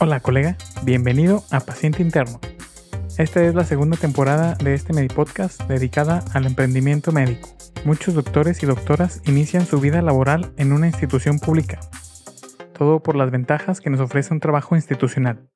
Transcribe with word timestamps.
Hola 0.00 0.18
colega, 0.18 0.56
bienvenido 0.82 1.44
a 1.52 1.60
Paciente 1.60 2.02
Interno. 2.02 2.40
Esta 3.16 3.44
es 3.44 3.54
la 3.54 3.64
segunda 3.64 3.96
temporada 3.96 4.54
de 4.56 4.74
este 4.74 4.92
Medipodcast 4.92 5.62
dedicada 5.68 6.24
al 6.32 6.46
emprendimiento 6.46 7.12
médico. 7.12 7.48
Muchos 7.84 8.14
doctores 8.14 8.60
y 8.64 8.66
doctoras 8.66 9.22
inician 9.24 9.66
su 9.66 9.78
vida 9.78 10.02
laboral 10.02 10.52
en 10.56 10.72
una 10.72 10.88
institución 10.88 11.38
pública, 11.38 11.78
todo 12.76 13.04
por 13.04 13.14
las 13.14 13.30
ventajas 13.30 13.80
que 13.80 13.88
nos 13.88 14.00
ofrece 14.00 14.34
un 14.34 14.40
trabajo 14.40 14.74
institucional. 14.74 15.48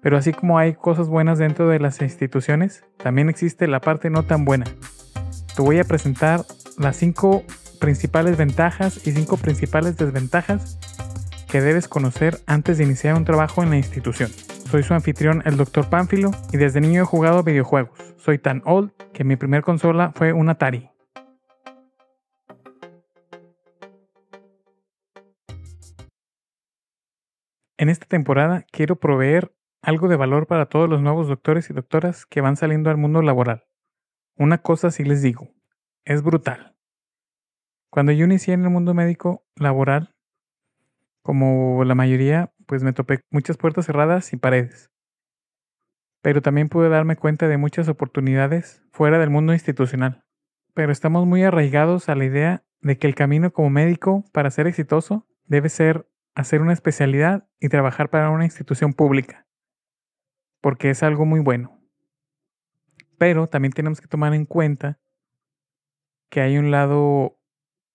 Pero 0.00 0.16
así 0.16 0.32
como 0.32 0.56
hay 0.56 0.74
cosas 0.74 1.08
buenas 1.08 1.40
dentro 1.40 1.68
de 1.68 1.80
las 1.80 2.00
instituciones, 2.02 2.84
también 3.02 3.28
existe 3.28 3.66
la 3.66 3.80
parte 3.80 4.10
no 4.10 4.22
tan 4.22 4.44
buena. 4.44 4.66
Te 5.56 5.62
voy 5.62 5.80
a 5.80 5.84
presentar 5.84 6.44
las 6.78 6.96
cinco 6.96 7.42
principales 7.80 8.36
ventajas 8.36 9.04
y 9.06 9.10
cinco 9.10 9.36
principales 9.36 9.96
desventajas 9.96 10.78
que 11.50 11.60
debes 11.60 11.88
conocer 11.88 12.38
antes 12.46 12.78
de 12.78 12.84
iniciar 12.84 13.16
un 13.16 13.24
trabajo 13.24 13.62
en 13.62 13.70
la 13.70 13.76
institución. 13.76 14.30
Soy 14.30 14.84
su 14.84 14.94
anfitrión, 14.94 15.42
el 15.44 15.56
Dr. 15.56 15.90
Pánfilo, 15.90 16.30
y 16.52 16.58
desde 16.58 16.80
niño 16.80 17.02
he 17.02 17.04
jugado 17.04 17.42
videojuegos. 17.42 17.98
Soy 18.18 18.38
tan 18.38 18.62
old 18.64 18.92
que 19.12 19.24
mi 19.24 19.34
primer 19.34 19.62
consola 19.62 20.12
fue 20.12 20.32
un 20.32 20.48
Atari. 20.48 20.90
En 27.78 27.88
esta 27.88 28.06
temporada 28.06 28.64
quiero 28.70 28.96
proveer 28.96 29.52
algo 29.82 30.06
de 30.06 30.16
valor 30.16 30.46
para 30.46 30.66
todos 30.66 30.88
los 30.88 31.02
nuevos 31.02 31.26
doctores 31.26 31.68
y 31.70 31.72
doctoras 31.72 32.26
que 32.26 32.42
van 32.42 32.56
saliendo 32.56 32.90
al 32.90 32.96
mundo 32.96 33.22
laboral. 33.22 33.64
Una 34.36 34.58
cosa 34.58 34.90
sí 34.92 35.02
les 35.02 35.22
digo, 35.22 35.48
es 36.04 36.22
brutal. 36.22 36.76
Cuando 37.90 38.12
yo 38.12 38.24
inicié 38.24 38.54
en 38.54 38.62
el 38.62 38.70
mundo 38.70 38.94
médico 38.94 39.44
laboral, 39.56 40.14
como 41.22 41.84
la 41.84 41.94
mayoría, 41.94 42.52
pues 42.66 42.82
me 42.82 42.92
topé 42.92 43.20
muchas 43.30 43.56
puertas 43.56 43.86
cerradas 43.86 44.32
y 44.32 44.36
paredes. 44.36 44.90
Pero 46.22 46.42
también 46.42 46.68
pude 46.68 46.88
darme 46.88 47.16
cuenta 47.16 47.48
de 47.48 47.56
muchas 47.56 47.88
oportunidades 47.88 48.82
fuera 48.92 49.18
del 49.18 49.30
mundo 49.30 49.52
institucional. 49.52 50.24
Pero 50.74 50.92
estamos 50.92 51.26
muy 51.26 51.42
arraigados 51.42 52.08
a 52.08 52.14
la 52.14 52.24
idea 52.24 52.64
de 52.80 52.98
que 52.98 53.06
el 53.06 53.14
camino 53.14 53.52
como 53.52 53.70
médico 53.70 54.24
para 54.32 54.50
ser 54.50 54.66
exitoso 54.66 55.26
debe 55.44 55.68
ser 55.68 56.08
hacer 56.34 56.62
una 56.62 56.72
especialidad 56.72 57.48
y 57.58 57.68
trabajar 57.68 58.10
para 58.10 58.30
una 58.30 58.44
institución 58.44 58.92
pública. 58.92 59.46
Porque 60.60 60.90
es 60.90 61.02
algo 61.02 61.26
muy 61.26 61.40
bueno. 61.40 61.80
Pero 63.18 63.46
también 63.46 63.72
tenemos 63.72 64.00
que 64.00 64.08
tomar 64.08 64.34
en 64.34 64.46
cuenta 64.46 64.98
que 66.30 66.40
hay 66.40 66.56
un 66.58 66.70
lado 66.70 67.38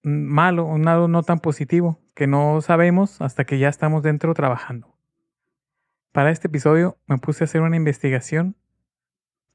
malo, 0.03 0.65
un 0.65 0.83
lado 0.83 1.07
no 1.07 1.23
tan 1.23 1.39
positivo, 1.39 1.99
que 2.15 2.27
no 2.27 2.61
sabemos 2.61 3.21
hasta 3.21 3.45
que 3.45 3.59
ya 3.59 3.69
estamos 3.69 4.01
dentro 4.01 4.33
trabajando. 4.33 4.97
Para 6.11 6.31
este 6.31 6.47
episodio 6.47 6.97
me 7.07 7.17
puse 7.17 7.43
a 7.43 7.45
hacer 7.45 7.61
una 7.61 7.75
investigación 7.75 8.55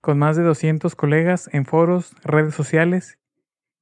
con 0.03 0.19
más 0.19 0.36
de 0.36 0.42
200 0.42 0.94
colegas 0.94 1.48
en 1.53 1.64
foros, 1.64 2.14
redes 2.22 2.55
sociales 2.55 3.19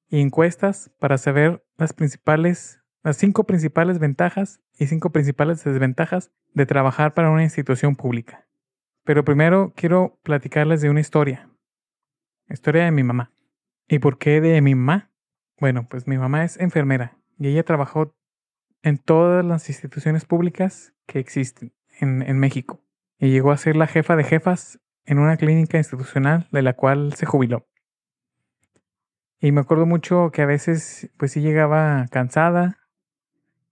y 0.08 0.20
encuestas 0.20 0.90
para 0.98 1.18
saber 1.18 1.64
las 1.76 1.92
principales, 1.92 2.80
las 3.02 3.16
cinco 3.16 3.44
principales 3.44 3.98
ventajas 3.98 4.60
y 4.78 4.86
cinco 4.86 5.10
principales 5.10 5.62
desventajas 5.64 6.30
de 6.54 6.66
trabajar 6.66 7.14
para 7.14 7.30
una 7.30 7.42
institución 7.42 7.96
pública. 7.96 8.46
Pero 9.04 9.24
primero 9.24 9.72
quiero 9.74 10.18
platicarles 10.22 10.80
de 10.80 10.90
una 10.90 11.00
historia. 11.00 11.50
Historia 12.48 12.84
de 12.84 12.92
mi 12.92 13.02
mamá. 13.02 13.32
¿Y 13.88 13.98
por 13.98 14.18
qué 14.18 14.40
de 14.40 14.60
mi 14.60 14.74
mamá? 14.74 15.10
Bueno, 15.58 15.88
pues 15.88 16.06
mi 16.06 16.16
mamá 16.16 16.44
es 16.44 16.58
enfermera 16.60 17.18
y 17.38 17.48
ella 17.48 17.64
trabajó 17.64 18.14
en 18.82 18.98
todas 18.98 19.44
las 19.44 19.68
instituciones 19.68 20.24
públicas 20.24 20.94
que 21.06 21.18
existen 21.18 21.72
en, 22.00 22.38
México. 22.38 22.80
Y 23.18 23.30
llegó 23.30 23.50
a 23.50 23.56
ser 23.56 23.76
la 23.76 23.86
jefa 23.86 24.16
de 24.16 24.24
jefas 24.24 24.80
en 25.04 25.18
una 25.18 25.36
clínica 25.36 25.78
institucional 25.78 26.46
de 26.52 26.62
la 26.62 26.74
cual 26.74 27.14
se 27.14 27.26
jubiló. 27.26 27.66
Y 29.40 29.52
me 29.52 29.60
acuerdo 29.60 29.86
mucho 29.86 30.30
que 30.32 30.42
a 30.42 30.46
veces 30.46 31.10
pues 31.16 31.32
sí 31.32 31.40
llegaba 31.40 32.06
cansada 32.10 32.78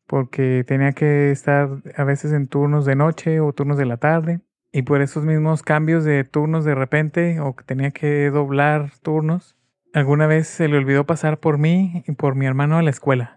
porque 0.06 0.64
tenía 0.66 0.92
que 0.92 1.30
estar 1.32 1.68
a 1.96 2.04
veces 2.04 2.32
en 2.32 2.46
turnos 2.46 2.84
de 2.86 2.94
noche 2.94 3.40
o 3.40 3.52
turnos 3.52 3.76
de 3.76 3.86
la 3.86 3.96
tarde. 3.96 4.40
Y 4.72 4.82
por 4.82 5.00
esos 5.00 5.24
mismos 5.24 5.62
cambios 5.62 6.04
de 6.04 6.24
turnos 6.24 6.64
de 6.64 6.74
repente 6.74 7.40
o 7.40 7.56
que 7.56 7.64
tenía 7.64 7.92
que 7.92 8.30
doblar 8.30 8.92
turnos, 9.02 9.56
alguna 9.94 10.26
vez 10.26 10.48
se 10.48 10.68
le 10.68 10.76
olvidó 10.76 11.06
pasar 11.06 11.38
por 11.38 11.58
mí 11.58 12.04
y 12.06 12.12
por 12.12 12.34
mi 12.34 12.46
hermano 12.46 12.76
a 12.76 12.82
la 12.82 12.90
escuela. 12.90 13.35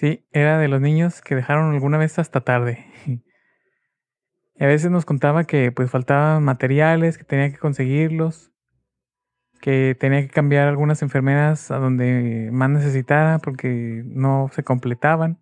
Sí, 0.00 0.26
era 0.32 0.56
de 0.56 0.68
los 0.68 0.80
niños 0.80 1.20
que 1.20 1.34
dejaron 1.34 1.74
alguna 1.74 1.98
vez 1.98 2.18
hasta 2.18 2.40
tarde. 2.40 2.86
Y 4.56 4.64
a 4.64 4.66
veces 4.66 4.90
nos 4.90 5.06
contaba 5.06 5.44
que 5.44 5.72
pues 5.72 5.90
faltaban 5.90 6.42
materiales, 6.42 7.16
que 7.16 7.24
tenía 7.24 7.50
que 7.50 7.56
conseguirlos, 7.56 8.52
que 9.62 9.96
tenía 9.98 10.20
que 10.20 10.28
cambiar 10.28 10.68
algunas 10.68 11.00
enfermeras 11.00 11.70
a 11.70 11.78
donde 11.78 12.50
más 12.52 12.68
necesitara 12.68 13.38
porque 13.38 14.02
no 14.04 14.50
se 14.52 14.62
completaban. 14.62 15.38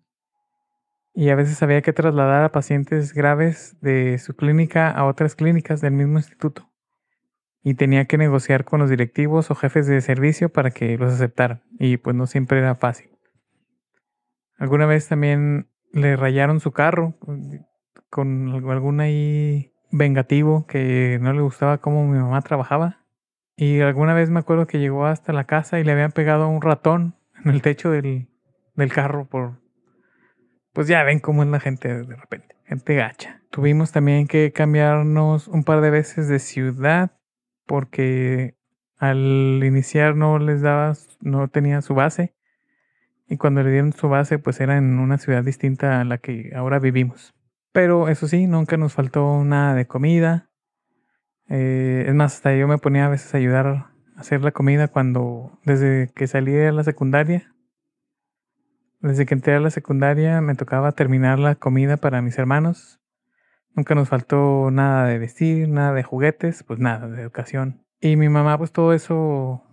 Y 1.13 1.31
a 1.31 1.35
veces 1.35 1.61
había 1.61 1.81
que 1.81 1.91
trasladar 1.91 2.45
a 2.45 2.53
pacientes 2.53 3.13
graves 3.13 3.75
de 3.81 4.17
su 4.19 4.37
clínica 4.37 4.89
a 4.89 5.05
otras 5.05 5.35
clínicas 5.35 5.81
del 5.81 5.91
mismo 5.91 6.17
instituto. 6.17 6.69
Y 7.61 7.73
tenía 7.73 8.05
que 8.05 8.17
negociar 8.17 8.63
con 8.63 8.79
los 8.79 8.89
directivos 8.89 9.51
o 9.51 9.55
jefes 9.55 9.85
de 9.85 9.99
servicio 9.99 10.47
para 10.47 10.71
que 10.71 10.97
los 10.97 11.13
aceptaran. 11.13 11.61
Y 11.77 11.97
pues 11.97 12.15
no 12.15 12.25
siempre 12.25 12.59
era 12.59 12.75
fácil. 12.75 13.18
Alguna 14.59 14.85
vez 14.85 15.07
también 15.07 15.69
le 15.91 16.15
rayaron 16.15 16.59
su 16.59 16.71
carro 16.71 17.15
con 18.09 18.49
algún 18.69 18.99
ahí 18.99 19.73
vengativo 19.91 20.65
que 20.67 21.17
no 21.21 21.33
le 21.33 21.41
gustaba 21.41 21.79
cómo 21.79 22.05
mi 22.05 22.19
mamá 22.19 22.41
trabajaba. 22.41 23.05
Y 23.55 23.81
alguna 23.81 24.13
vez 24.13 24.29
me 24.29 24.39
acuerdo 24.39 24.67
que 24.67 24.79
llegó 24.79 25.05
hasta 25.05 25.33
la 25.33 25.45
casa 25.45 25.79
y 25.79 25.83
le 25.83 25.91
habían 25.91 26.11
pegado 26.11 26.47
un 26.47 26.61
ratón 26.61 27.15
en 27.43 27.51
el 27.51 27.61
techo 27.61 27.89
del, 27.89 28.27
del 28.75 28.93
carro 28.93 29.25
por... 29.27 29.61
Pues 30.73 30.87
ya 30.87 31.03
ven 31.03 31.19
cómo 31.19 31.43
es 31.43 31.49
la 31.49 31.59
gente 31.59 32.03
de 32.03 32.15
repente, 32.15 32.55
gente 32.65 32.95
gacha. 32.95 33.41
Tuvimos 33.49 33.91
también 33.91 34.27
que 34.27 34.51
cambiarnos 34.51 35.47
un 35.47 35.63
par 35.63 35.81
de 35.81 35.89
veces 35.89 36.27
de 36.27 36.39
ciudad 36.39 37.11
porque 37.65 38.55
al 38.97 39.61
iniciar 39.63 40.15
no 40.15 40.37
les 40.37 40.61
daba, 40.61 40.93
no 41.21 41.47
tenía 41.47 41.81
su 41.81 41.95
base 41.95 42.35
y 43.29 43.37
cuando 43.37 43.61
le 43.61 43.71
dieron 43.71 43.93
su 43.93 44.09
base 44.09 44.39
pues 44.39 44.59
era 44.59 44.77
en 44.77 44.99
una 44.99 45.17
ciudad 45.19 45.43
distinta 45.43 46.01
a 46.01 46.03
la 46.03 46.17
que 46.17 46.51
ahora 46.55 46.79
vivimos. 46.79 47.33
Pero 47.71 48.09
eso 48.09 48.27
sí, 48.27 48.47
nunca 48.47 48.75
nos 48.77 48.93
faltó 48.93 49.43
nada 49.43 49.75
de 49.75 49.85
comida. 49.85 50.49
Eh, 51.47 52.05
es 52.07 52.15
más, 52.15 52.35
hasta 52.35 52.55
yo 52.55 52.67
me 52.67 52.79
ponía 52.79 53.05
a 53.05 53.09
veces 53.09 53.33
a 53.33 53.37
ayudar 53.37 53.67
a 53.67 53.93
hacer 54.17 54.41
la 54.41 54.51
comida 54.51 54.87
cuando, 54.87 55.59
desde 55.63 56.11
que 56.15 56.27
salí 56.27 56.51
de 56.51 56.71
la 56.71 56.83
secundaria, 56.83 57.55
desde 58.99 59.25
que 59.25 59.35
entré 59.35 59.55
a 59.55 59.59
la 59.59 59.69
secundaria 59.69 60.41
me 60.41 60.55
tocaba 60.55 60.91
terminar 60.91 61.39
la 61.39 61.55
comida 61.55 61.97
para 61.97 62.21
mis 62.21 62.37
hermanos. 62.37 62.99
Nunca 63.75 63.95
nos 63.95 64.09
faltó 64.09 64.71
nada 64.71 65.05
de 65.05 65.19
vestir, 65.19 65.69
nada 65.69 65.93
de 65.93 66.03
juguetes, 66.03 66.63
pues 66.63 66.79
nada, 66.79 67.07
de 67.07 67.21
educación. 67.21 67.85
Y 68.01 68.15
mi 68.15 68.27
mamá 68.27 68.57
pues 68.57 68.71
todo 68.71 68.93
eso, 68.93 69.63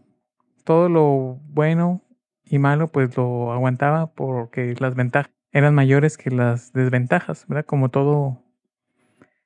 todo 0.65 0.89
lo 0.89 1.41
bueno 1.49 2.06
y 2.47 2.59
malo, 2.59 2.89
pues 2.89 3.17
lo 3.17 3.53
aguantaba 3.53 4.13
porque 4.13 4.75
las 4.79 4.95
ventajas 4.95 5.33
eran 5.53 5.75
mayores 5.75 6.17
que 6.17 6.31
las 6.31 6.73
desventajas, 6.73 7.47
¿verdad? 7.49 7.67
Como 7.67 7.91
todo 7.91 8.43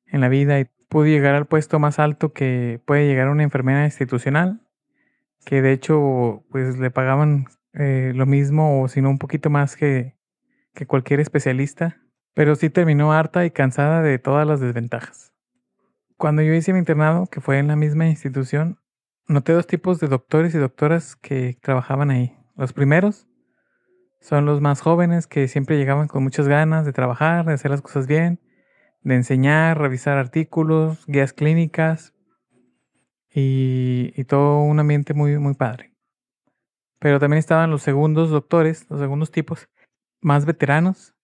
en 0.06 0.21
la 0.21 0.28
vida 0.28 0.61
y 0.61 0.66
pude 0.88 1.11
llegar 1.11 1.34
al 1.34 1.47
puesto 1.47 1.78
más 1.78 1.99
alto 1.99 2.33
que 2.33 2.81
puede 2.84 3.06
llegar 3.06 3.28
una 3.28 3.44
enfermera 3.44 3.84
institucional, 3.84 4.61
que 5.44 5.62
de 5.62 5.72
hecho 5.72 6.44
pues 6.50 6.78
le 6.78 6.91
pagaban 6.91 7.47
eh, 7.72 8.12
lo 8.15 8.27
mismo 8.27 8.83
o 8.83 8.88
sino 8.88 9.09
un 9.09 9.19
poquito 9.19 9.50
más 9.50 9.76
que, 9.76 10.17
que 10.75 10.87
cualquier 10.87 11.20
especialista, 11.20 11.99
pero 12.35 12.56
sí 12.56 12.70
terminó 12.70 13.12
harta 13.12 13.46
y 13.46 13.50
cansada 13.50 14.03
de 14.03 14.19
todas 14.19 14.46
las 14.46 14.61
desventajas. 14.61 15.32
Cuando 16.17 16.43
yo 16.43 16.53
hice 16.53 16.73
mi 16.73 16.81
internado, 16.81 17.29
que 17.29 17.41
fue 17.41 17.58
en 17.58 17.69
la 17.69 17.76
misma 17.76 18.06
institución, 18.08 18.79
noté 19.26 19.53
dos 19.53 19.67
tipos 19.67 20.00
de 20.00 20.08
doctores 20.08 20.55
y 20.55 20.58
doctoras 20.58 21.17
que 21.17 21.56
trabajaban 21.62 22.11
ahí. 22.11 22.37
Los 22.60 22.74
primeros 22.74 23.26
son 24.20 24.44
los 24.44 24.60
más 24.60 24.82
jóvenes 24.82 25.26
que 25.26 25.48
siempre 25.48 25.78
llegaban 25.78 26.08
con 26.08 26.22
muchas 26.22 26.46
ganas 26.46 26.84
de 26.84 26.92
trabajar, 26.92 27.46
de 27.46 27.54
hacer 27.54 27.70
las 27.70 27.80
cosas 27.80 28.06
bien, 28.06 28.38
de 29.00 29.14
enseñar, 29.14 29.78
revisar 29.78 30.18
artículos, 30.18 31.06
guías 31.06 31.32
clínicas 31.32 32.12
y, 33.34 34.12
todo 34.24 34.60
un 34.60 34.78
ambiente 34.78 35.14
muy, 35.14 35.38
muy 35.38 35.54
padre. 35.54 35.94
Pero 36.98 37.18
también 37.18 37.38
estaban 37.38 37.70
los 37.70 37.80
segundos 37.80 38.28
doctores, 38.28 38.84
los 38.90 39.00
segundos 39.00 39.30
tipos, 39.30 39.70
más 40.20 40.44
veteranos, 40.44 41.14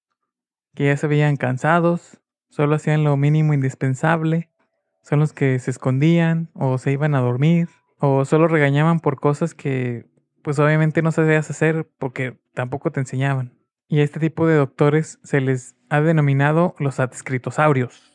que 0.75 0.87
ya 0.87 0.97
se 0.97 1.07
veían 1.07 1.37
cansados, 1.37 2.19
solo 2.49 2.77
hacían 2.77 3.05
lo 3.05 3.15
mínimo 3.19 3.53
indispensable, 3.53 4.49
son 5.03 5.19
los 5.19 5.35
que 5.35 5.59
se 5.59 5.71
escondían 5.71 6.49
o 6.55 6.79
se 6.79 6.93
iban 6.93 7.15
a 7.15 7.21
dormir 7.21 7.69
o 7.99 8.25
solo 8.25 8.49
regañaban 8.49 9.01
por 9.01 9.21
cosas 9.21 9.53
que 9.53 10.07
pues 10.47 10.61
obviamente 10.61 11.03
no 11.03 11.11
sabías 11.11 11.51
hacer 11.51 11.91
porque 11.99 12.39
tampoco 12.55 12.93
te 12.93 13.01
enseñaban. 13.01 13.59
Y 13.89 13.99
a 13.99 14.05
este 14.05 14.21
tipo 14.21 14.47
de 14.47 14.55
doctores 14.55 15.19
se 15.25 15.41
les 15.41 15.75
ha 15.91 16.01
denominado 16.01 16.77
los 16.79 17.01
adscritosaurios. 17.01 18.13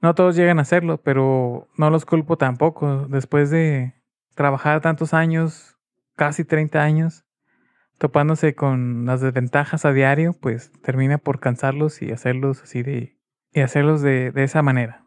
No 0.00 0.14
todos 0.14 0.36
llegan 0.36 0.60
a 0.60 0.62
hacerlo, 0.62 1.02
pero 1.02 1.66
no 1.76 1.90
los 1.90 2.06
culpo 2.06 2.38
tampoco. 2.38 3.08
Después 3.08 3.50
de 3.50 3.92
trabajar 4.36 4.80
tantos 4.80 5.14
años, 5.14 5.76
casi 6.14 6.44
30 6.44 6.80
años, 6.80 7.24
topándose 7.98 8.54
con 8.54 9.04
las 9.04 9.20
desventajas 9.20 9.84
a 9.84 9.92
diario, 9.92 10.32
pues 10.40 10.70
termina 10.84 11.18
por 11.18 11.40
cansarlos 11.40 12.02
y 12.02 12.12
hacerlos 12.12 12.62
así 12.62 12.84
de... 12.84 13.18
y 13.52 13.62
hacerlos 13.62 14.00
de, 14.00 14.30
de 14.30 14.44
esa 14.44 14.62
manera. 14.62 15.04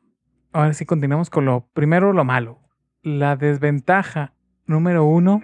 Ahora 0.51 0.73
sí 0.73 0.85
continuamos 0.85 1.29
con 1.29 1.45
lo 1.45 1.69
primero, 1.71 2.12
lo 2.12 2.25
malo. 2.25 2.59
La 3.03 3.38
desventaja 3.38 4.33
número 4.65 5.06
uno 5.06 5.41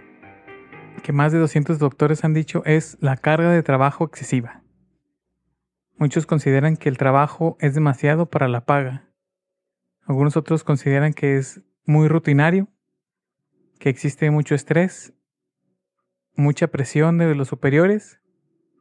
que 1.02 1.14
más 1.14 1.32
de 1.32 1.40
200 1.40 1.80
doctores 1.80 2.24
han 2.24 2.34
dicho 2.34 2.64
es 2.66 2.98
la 3.00 3.18
carga 3.18 3.52
de 3.52 3.64
trabajo 3.64 4.06
excesiva. 4.06 4.64
Muchos 5.98 6.26
consideran 6.26 6.78
que 6.78 6.90
el 6.90 6.98
trabajo 6.98 7.58
es 7.60 7.74
demasiado 7.74 8.28
para 8.28 8.48
la 8.48 8.66
paga. 8.66 9.10
Algunos 10.06 10.38
otros 10.38 10.64
consideran 10.64 11.14
que 11.14 11.38
es 11.38 11.62
muy 11.86 12.08
rutinario, 12.08 12.68
que 13.80 13.90
existe 13.90 14.30
mucho 14.30 14.54
estrés, 14.54 15.14
mucha 16.36 16.68
presión 16.68 17.18
de 17.18 17.34
los 17.34 17.48
superiores 17.48 18.20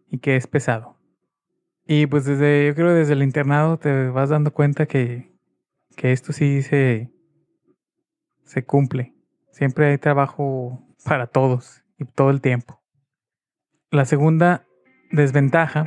y 0.09 0.19
que 0.19 0.37
es 0.37 0.47
pesado. 0.47 0.99
Y 1.87 2.07
pues 2.07 2.25
desde, 2.25 2.67
yo 2.67 2.75
creo 2.75 2.93
desde 2.93 3.15
el 3.15 3.23
internado 3.23 3.79
te 3.79 4.09
vas 4.09 4.29
dando 4.29 4.53
cuenta 4.53 4.87
que, 4.87 5.33
que 5.97 6.13
esto 6.13 6.33
sí 6.33 6.63
se, 6.63 7.11
se 8.45 8.65
cumple. 8.65 9.15
Siempre 9.53 9.87
hay 9.87 9.99
trabajo 9.99 10.85
para 11.05 11.29
todos 11.29 11.86
y 11.99 12.05
todo 12.05 12.31
el 12.31 12.41
tiempo. 12.41 12.83
La 13.91 14.05
segunda 14.05 14.67
desventaja 15.11 15.87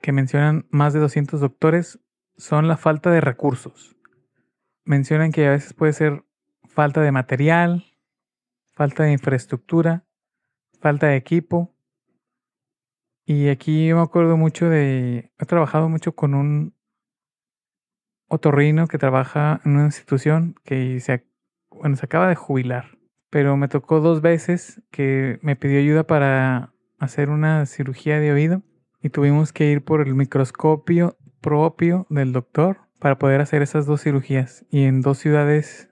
que 0.00 0.12
mencionan 0.12 0.66
más 0.70 0.92
de 0.92 1.00
200 1.00 1.40
doctores 1.40 2.00
son 2.36 2.68
la 2.68 2.76
falta 2.76 3.10
de 3.10 3.20
recursos. 3.20 3.96
Mencionan 4.84 5.30
que 5.32 5.46
a 5.46 5.50
veces 5.50 5.74
puede 5.74 5.92
ser 5.92 6.24
falta 6.64 7.00
de 7.00 7.12
material, 7.12 7.84
falta 8.72 9.04
de 9.04 9.12
infraestructura, 9.12 10.04
falta 10.80 11.06
de 11.06 11.16
equipo. 11.16 11.74
Y 13.24 13.48
aquí 13.48 13.92
me 13.92 14.00
acuerdo 14.00 14.36
mucho 14.36 14.68
de, 14.68 15.30
he 15.38 15.46
trabajado 15.46 15.88
mucho 15.88 16.16
con 16.16 16.34
un 16.34 16.74
otorrino 18.26 18.88
que 18.88 18.98
trabaja 18.98 19.60
en 19.64 19.76
una 19.76 19.84
institución 19.84 20.56
que 20.64 20.98
se, 20.98 21.28
bueno, 21.70 21.94
se 21.96 22.06
acaba 22.06 22.26
de 22.26 22.34
jubilar 22.34 22.98
pero 23.32 23.56
me 23.56 23.66
tocó 23.66 24.00
dos 24.00 24.20
veces 24.20 24.82
que 24.90 25.38
me 25.40 25.56
pidió 25.56 25.78
ayuda 25.78 26.06
para 26.06 26.74
hacer 26.98 27.30
una 27.30 27.64
cirugía 27.64 28.20
de 28.20 28.30
oído 28.30 28.62
y 29.00 29.08
tuvimos 29.08 29.54
que 29.54 29.70
ir 29.70 29.82
por 29.82 30.06
el 30.06 30.14
microscopio 30.14 31.16
propio 31.40 32.06
del 32.10 32.34
doctor 32.34 32.80
para 33.00 33.18
poder 33.18 33.40
hacer 33.40 33.62
esas 33.62 33.86
dos 33.86 34.02
cirugías 34.02 34.66
y 34.70 34.84
en 34.84 35.00
dos 35.00 35.16
ciudades 35.16 35.88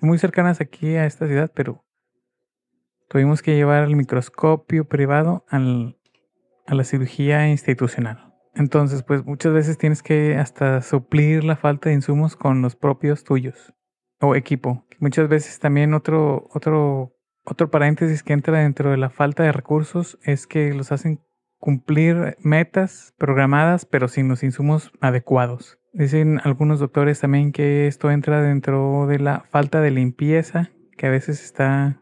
muy 0.00 0.16
cercanas 0.16 0.62
aquí 0.62 0.94
a 0.94 1.04
esta 1.04 1.26
ciudad, 1.26 1.52
pero 1.54 1.84
tuvimos 3.10 3.42
que 3.42 3.56
llevar 3.56 3.84
el 3.84 3.94
microscopio 3.94 4.88
privado 4.88 5.44
a 5.50 6.74
la 6.74 6.84
cirugía 6.84 7.46
institucional. 7.50 8.32
Entonces, 8.54 9.02
pues 9.02 9.22
muchas 9.26 9.52
veces 9.52 9.76
tienes 9.76 10.02
que 10.02 10.36
hasta 10.36 10.80
suplir 10.80 11.44
la 11.44 11.56
falta 11.56 11.90
de 11.90 11.96
insumos 11.96 12.36
con 12.36 12.62
los 12.62 12.74
propios 12.74 13.22
tuyos 13.22 13.74
equipo. 14.34 14.84
Muchas 14.98 15.28
veces 15.28 15.58
también 15.58 15.92
otro, 15.92 16.48
otro, 16.54 17.12
otro 17.44 17.70
paréntesis 17.70 18.22
que 18.22 18.32
entra 18.32 18.60
dentro 18.60 18.90
de 18.90 18.96
la 18.96 19.10
falta 19.10 19.42
de 19.42 19.52
recursos 19.52 20.18
es 20.22 20.46
que 20.46 20.72
los 20.72 20.92
hacen 20.92 21.20
cumplir 21.58 22.36
metas 22.40 23.14
programadas 23.18 23.86
pero 23.86 24.08
sin 24.08 24.28
los 24.28 24.42
insumos 24.42 24.92
adecuados. 25.00 25.78
Dicen 25.94 26.40
algunos 26.42 26.80
doctores 26.80 27.20
también 27.20 27.52
que 27.52 27.86
esto 27.86 28.10
entra 28.10 28.42
dentro 28.42 29.06
de 29.06 29.18
la 29.18 29.44
falta 29.50 29.80
de 29.80 29.92
limpieza, 29.92 30.70
que 30.96 31.06
a 31.06 31.10
veces 31.10 31.44
está 31.44 32.00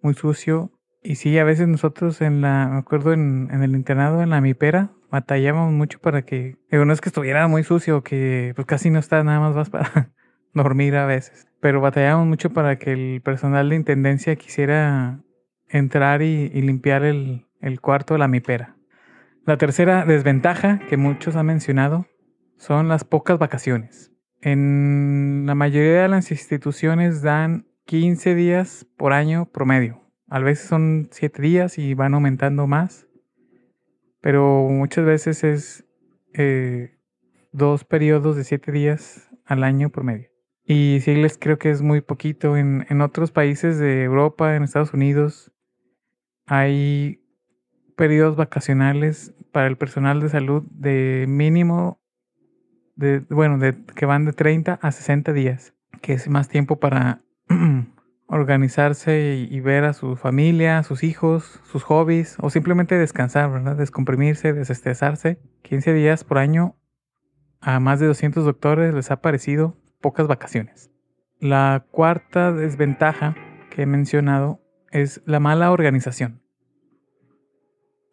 muy 0.00 0.14
sucio. 0.14 0.70
Y 1.02 1.16
sí, 1.16 1.36
a 1.38 1.44
veces 1.44 1.66
nosotros 1.66 2.20
en 2.20 2.40
la, 2.40 2.68
me 2.68 2.78
acuerdo 2.78 3.12
en, 3.12 3.50
el 3.50 3.74
internado, 3.74 4.22
en 4.22 4.30
la 4.30 4.40
mipera, 4.40 4.92
batallábamos 5.10 5.72
mucho 5.72 5.98
para 5.98 6.22
que, 6.22 6.56
digo, 6.70 6.84
no 6.84 6.92
es 6.92 7.00
que 7.00 7.08
estuviera 7.08 7.48
muy 7.48 7.64
sucio, 7.64 8.04
que 8.04 8.52
pues 8.54 8.66
casi 8.66 8.90
no 8.90 9.00
está 9.00 9.24
nada 9.24 9.40
más 9.40 9.70
para 9.70 10.12
dormir 10.54 10.96
a 10.96 11.06
veces 11.06 11.48
pero 11.62 11.80
batallamos 11.80 12.26
mucho 12.26 12.52
para 12.52 12.76
que 12.76 12.90
el 12.90 13.20
personal 13.22 13.68
de 13.68 13.76
intendencia 13.76 14.34
quisiera 14.34 15.20
entrar 15.68 16.20
y, 16.20 16.48
limpiar 16.48 17.04
el, 17.04 17.46
el, 17.60 17.80
cuarto 17.80 18.14
de 18.14 18.18
la 18.18 18.26
mipera. 18.26 18.74
La 19.46 19.58
tercera 19.58 20.04
desventaja 20.04 20.80
que 20.88 20.96
muchos 20.96 21.36
han 21.36 21.46
mencionado 21.46 22.08
son 22.56 22.88
las 22.88 23.04
pocas 23.04 23.38
vacaciones. 23.38 24.10
En 24.40 25.44
la 25.46 25.54
mayoría 25.54 26.02
de 26.02 26.08
las 26.08 26.32
instituciones 26.32 27.22
dan 27.22 27.68
15 27.84 28.34
días 28.34 28.84
por 28.96 29.12
año 29.12 29.46
promedio. 29.46 30.02
A 30.26 30.40
veces 30.40 30.66
son 30.66 31.10
7 31.12 31.40
días 31.40 31.78
y 31.78 31.94
van 31.94 32.14
aumentando 32.14 32.66
más, 32.66 33.06
pero 34.20 34.66
muchas 34.68 35.04
veces 35.04 35.44
es 35.44 35.84
eh, 36.34 36.98
dos 37.52 37.84
periodos 37.84 38.34
de 38.34 38.42
7 38.42 38.72
días 38.72 39.30
al 39.46 39.62
año 39.62 39.90
promedio. 39.90 40.31
Y 40.64 41.00
sí 41.02 41.14
les 41.14 41.38
creo 41.38 41.58
que 41.58 41.70
es 41.70 41.82
muy 41.82 42.00
poquito. 42.00 42.56
En, 42.56 42.86
en 42.88 43.00
otros 43.00 43.32
países 43.32 43.78
de 43.78 44.04
Europa, 44.04 44.54
en 44.54 44.62
Estados 44.62 44.94
Unidos, 44.94 45.52
hay 46.46 47.22
periodos 47.96 48.36
vacacionales 48.36 49.34
para 49.52 49.66
el 49.66 49.76
personal 49.76 50.20
de 50.20 50.28
salud 50.28 50.62
de 50.70 51.26
mínimo, 51.28 52.00
de, 52.96 53.20
bueno, 53.30 53.58
de, 53.58 53.76
que 53.94 54.06
van 54.06 54.24
de 54.24 54.32
30 54.32 54.74
a 54.80 54.92
60 54.92 55.32
días, 55.32 55.74
que 56.00 56.12
es 56.12 56.28
más 56.28 56.48
tiempo 56.48 56.80
para 56.80 57.22
organizarse 58.26 59.46
y, 59.50 59.54
y, 59.54 59.60
ver 59.60 59.84
a 59.84 59.92
su 59.92 60.16
familia, 60.16 60.78
a 60.78 60.82
sus 60.82 61.02
hijos, 61.02 61.60
sus 61.64 61.82
hobbies, 61.82 62.36
o 62.40 62.50
simplemente 62.50 62.96
descansar, 62.96 63.50
¿verdad? 63.50 63.76
Descomprimirse, 63.76 64.52
desestresarse. 64.52 65.38
15 65.62 65.92
días 65.92 66.24
por 66.24 66.38
año 66.38 66.76
a 67.60 67.78
más 67.78 68.00
de 68.00 68.06
200 68.06 68.44
doctores 68.44 68.94
les 68.94 69.10
ha 69.10 69.20
parecido 69.20 69.76
pocas 70.02 70.26
vacaciones. 70.26 70.90
La 71.40 71.86
cuarta 71.90 72.52
desventaja 72.52 73.34
que 73.70 73.82
he 73.82 73.86
mencionado 73.86 74.60
es 74.90 75.22
la 75.24 75.40
mala 75.40 75.72
organización. 75.72 76.42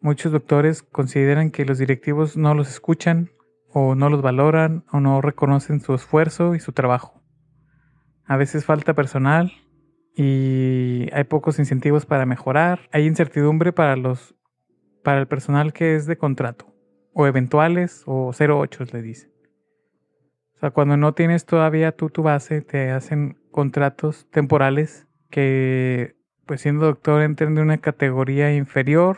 Muchos 0.00 0.32
doctores 0.32 0.82
consideran 0.82 1.50
que 1.50 1.66
los 1.66 1.76
directivos 1.76 2.38
no 2.38 2.54
los 2.54 2.70
escuchan 2.70 3.32
o 3.68 3.94
no 3.94 4.08
los 4.08 4.22
valoran 4.22 4.84
o 4.90 5.00
no 5.00 5.20
reconocen 5.20 5.80
su 5.80 5.94
esfuerzo 5.94 6.54
y 6.54 6.60
su 6.60 6.72
trabajo. 6.72 7.22
A 8.24 8.38
veces 8.38 8.64
falta 8.64 8.94
personal 8.94 9.52
y 10.16 11.08
hay 11.12 11.24
pocos 11.24 11.58
incentivos 11.58 12.06
para 12.06 12.24
mejorar. 12.24 12.88
Hay 12.92 13.06
incertidumbre 13.06 13.72
para 13.72 13.96
los 13.96 14.34
para 15.02 15.18
el 15.18 15.28
personal 15.28 15.72
que 15.72 15.96
es 15.96 16.06
de 16.06 16.16
contrato 16.16 16.66
o 17.12 17.26
eventuales 17.26 18.02
o 18.06 18.32
08 18.32 18.84
le 18.92 19.02
dicen. 19.02 19.30
O 20.60 20.64
sea, 20.68 20.72
cuando 20.72 20.98
no 20.98 21.14
tienes 21.14 21.46
todavía 21.46 21.92
tú 21.92 22.10
tu 22.10 22.22
base, 22.22 22.60
te 22.60 22.90
hacen 22.90 23.38
contratos 23.50 24.28
temporales 24.30 25.06
que, 25.30 26.16
pues 26.44 26.60
siendo 26.60 26.84
doctor, 26.84 27.22
entran 27.22 27.54
de 27.54 27.62
una 27.62 27.78
categoría 27.78 28.54
inferior 28.54 29.16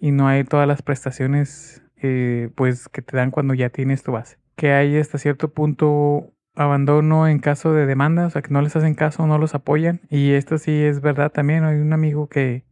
y 0.00 0.12
no 0.12 0.28
hay 0.28 0.44
todas 0.44 0.66
las 0.66 0.80
prestaciones 0.80 1.82
eh, 1.96 2.48
pues 2.54 2.88
que 2.88 3.02
te 3.02 3.18
dan 3.18 3.30
cuando 3.30 3.52
ya 3.52 3.68
tienes 3.68 4.02
tu 4.02 4.12
base. 4.12 4.38
Que 4.56 4.72
hay 4.72 4.96
hasta 4.96 5.18
cierto 5.18 5.52
punto 5.52 6.32
abandono 6.54 7.28
en 7.28 7.38
caso 7.38 7.74
de 7.74 7.84
demanda, 7.84 8.24
o 8.24 8.30
sea 8.30 8.40
que 8.40 8.54
no 8.54 8.62
les 8.62 8.74
hacen 8.74 8.94
caso, 8.94 9.26
no 9.26 9.36
los 9.36 9.54
apoyan. 9.54 10.00
Y 10.08 10.32
esto 10.32 10.56
sí 10.56 10.72
es 10.72 11.02
verdad 11.02 11.30
también. 11.30 11.64
Hay 11.64 11.76
un 11.76 11.92
amigo 11.92 12.30
que, 12.30 12.64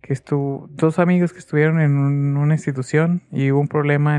que 0.00 0.12
estuvo, 0.12 0.68
dos 0.70 1.00
amigos 1.00 1.32
que 1.32 1.40
estuvieron 1.40 1.80
en 1.80 2.36
una 2.36 2.54
institución 2.54 3.22
y 3.32 3.50
hubo 3.50 3.58
un 3.58 3.66
problema 3.66 4.16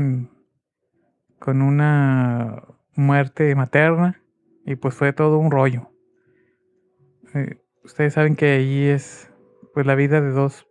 con 1.38 1.62
una 1.62 2.62
muerte 2.94 3.54
materna 3.54 4.22
y 4.64 4.76
pues 4.76 4.94
fue 4.94 5.12
todo 5.12 5.38
un 5.38 5.50
rollo. 5.50 5.90
Eh, 7.34 7.58
ustedes 7.84 8.14
saben 8.14 8.36
que 8.36 8.52
ahí 8.52 8.84
es 8.84 9.30
pues 9.74 9.86
la 9.86 9.94
vida 9.94 10.20
de 10.20 10.30
dos 10.30 10.66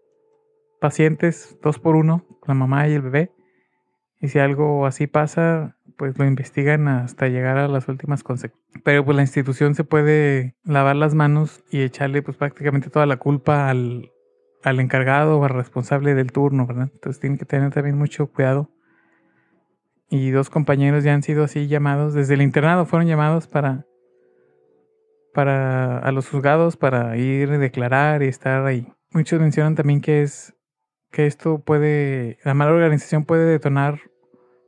pacientes, 0.79 1.57
dos 1.61 1.79
por 1.79 1.95
uno, 1.95 2.25
la 2.47 2.53
mamá 2.53 2.87
y 2.87 2.93
el 2.93 3.01
bebé. 3.01 3.31
Y 4.19 4.27
si 4.27 4.39
algo 4.39 4.85
así 4.85 5.07
pasa, 5.07 5.77
pues 5.97 6.17
lo 6.17 6.25
investigan 6.25 6.87
hasta 6.87 7.27
llegar 7.27 7.57
a 7.57 7.67
las 7.67 7.87
últimas 7.87 8.23
consecuencias. 8.23 8.81
Pero 8.83 9.03
pues 9.03 9.15
la 9.15 9.23
institución 9.23 9.75
se 9.75 9.83
puede 9.83 10.55
lavar 10.63 10.95
las 10.95 11.15
manos 11.15 11.63
y 11.71 11.81
echarle 11.81 12.21
pues 12.21 12.37
prácticamente 12.37 12.89
toda 12.89 13.05
la 13.05 13.17
culpa 13.17 13.69
al, 13.69 14.11
al 14.63 14.79
encargado 14.79 15.39
o 15.39 15.43
al 15.43 15.51
responsable 15.51 16.13
del 16.13 16.31
turno, 16.31 16.67
¿verdad? 16.67 16.89
Entonces 16.93 17.19
tienen 17.19 17.39
que 17.39 17.45
tener 17.45 17.71
también 17.71 17.97
mucho 17.97 18.27
cuidado 18.27 18.69
y 20.11 20.29
dos 20.29 20.49
compañeros 20.49 21.05
ya 21.05 21.13
han 21.13 21.23
sido 21.23 21.45
así 21.45 21.67
llamados, 21.67 22.13
desde 22.13 22.33
el 22.33 22.41
internado 22.41 22.85
fueron 22.85 23.07
llamados 23.07 23.47
para, 23.47 23.85
para 25.33 25.99
a 25.99 26.11
los 26.11 26.29
juzgados 26.29 26.75
para 26.75 27.15
ir 27.15 27.57
declarar 27.57 28.21
y 28.21 28.27
estar 28.27 28.65
ahí. 28.65 28.91
Muchos 29.11 29.39
mencionan 29.39 29.75
también 29.75 30.01
que 30.01 30.21
es 30.21 30.53
que 31.11 31.27
esto 31.27 31.59
puede, 31.59 32.39
la 32.43 32.53
mala 32.53 32.73
organización 32.73 33.23
puede 33.23 33.45
detonar 33.45 34.01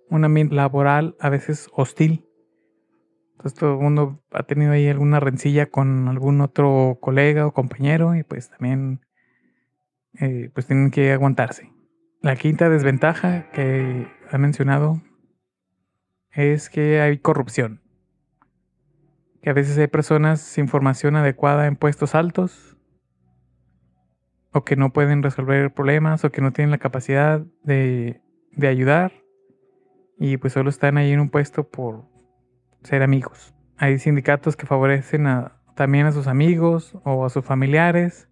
un 0.09 0.23
ambiente 0.23 0.55
laboral 0.55 1.17
a 1.19 1.29
veces 1.29 1.67
hostil 1.73 2.25
Entonces 3.33 3.59
todo 3.59 3.73
el 3.73 3.81
mundo 3.81 4.23
ha 4.31 4.43
tenido 4.43 4.71
ahí 4.71 4.87
alguna 4.87 5.19
rencilla 5.19 5.65
con 5.65 6.07
algún 6.07 6.39
otro 6.39 6.99
colega 7.01 7.45
o 7.45 7.53
compañero 7.53 8.15
y 8.15 8.23
pues 8.23 8.49
también 8.49 9.01
eh, 10.21 10.51
pues 10.53 10.67
tienen 10.67 10.89
que 10.89 11.11
aguantarse. 11.11 11.69
La 12.21 12.37
quinta 12.37 12.69
desventaja 12.69 13.51
que 13.51 14.07
ha 14.31 14.37
mencionado 14.37 15.01
es 16.33 16.69
que 16.69 16.99
hay 17.01 17.17
corrupción. 17.17 17.81
Que 19.41 19.49
a 19.49 19.53
veces 19.53 19.77
hay 19.77 19.87
personas 19.87 20.41
sin 20.41 20.67
formación 20.67 21.15
adecuada 21.15 21.67
en 21.67 21.75
puestos 21.75 22.15
altos 22.15 22.77
o 24.51 24.63
que 24.63 24.75
no 24.75 24.93
pueden 24.93 25.23
resolver 25.23 25.73
problemas 25.73 26.23
o 26.23 26.31
que 26.31 26.41
no 26.41 26.53
tienen 26.53 26.71
la 26.71 26.77
capacidad 26.77 27.41
de, 27.63 28.21
de 28.51 28.67
ayudar 28.67 29.11
y 30.17 30.37
pues 30.37 30.53
solo 30.53 30.69
están 30.69 30.97
ahí 30.97 31.11
en 31.11 31.19
un 31.19 31.29
puesto 31.29 31.67
por 31.69 32.05
ser 32.83 33.03
amigos. 33.03 33.53
Hay 33.77 33.99
sindicatos 33.99 34.55
que 34.55 34.65
favorecen 34.65 35.27
también 35.75 36.05
a 36.05 36.11
sus 36.11 36.27
amigos 36.27 36.97
o 37.03 37.25
a 37.25 37.29
sus 37.29 37.43
familiares, 37.43 38.29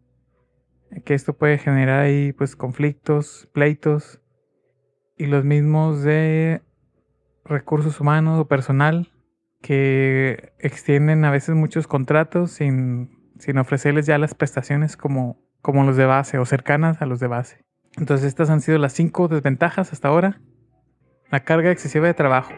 que 1.05 1.13
esto 1.13 1.33
puede 1.33 1.57
generar 1.57 2.01
ahí 2.01 2.33
pues 2.33 2.55
conflictos, 2.55 3.49
pleitos 3.53 4.21
y 5.17 5.25
los 5.25 5.43
mismos 5.43 6.03
de 6.03 6.61
recursos 7.45 7.99
humanos 7.99 8.39
o 8.39 8.47
personal 8.47 9.11
que 9.61 10.53
extienden 10.59 11.23
a 11.25 11.31
veces 11.31 11.55
muchos 11.55 11.87
contratos 11.87 12.51
sin, 12.51 13.31
sin 13.39 13.57
ofrecerles 13.57 14.05
ya 14.05 14.17
las 14.17 14.33
prestaciones 14.33 14.97
como, 14.97 15.39
como 15.61 15.83
los 15.83 15.97
de 15.97 16.05
base 16.05 16.37
o 16.37 16.45
cercanas 16.45 17.01
a 17.01 17.05
los 17.05 17.19
de 17.19 17.27
base. 17.27 17.63
Entonces 17.97 18.27
estas 18.27 18.49
han 18.49 18.61
sido 18.61 18.77
las 18.77 18.93
cinco 18.93 19.27
desventajas 19.27 19.93
hasta 19.93 20.07
ahora. 20.07 20.41
La 21.29 21.41
carga 21.41 21.71
excesiva 21.71 22.07
de 22.07 22.13
trabajo, 22.13 22.51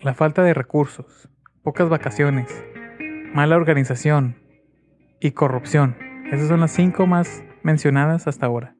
la 0.00 0.14
falta 0.14 0.42
de 0.42 0.54
recursos, 0.54 1.28
pocas 1.62 1.88
vacaciones, 1.88 2.64
mala 3.34 3.56
organización 3.56 4.36
y 5.20 5.32
corrupción. 5.32 5.96
Esas 6.30 6.48
son 6.48 6.60
las 6.60 6.70
cinco 6.70 7.06
más 7.06 7.42
mencionadas 7.62 8.28
hasta 8.28 8.46
ahora. 8.46 8.76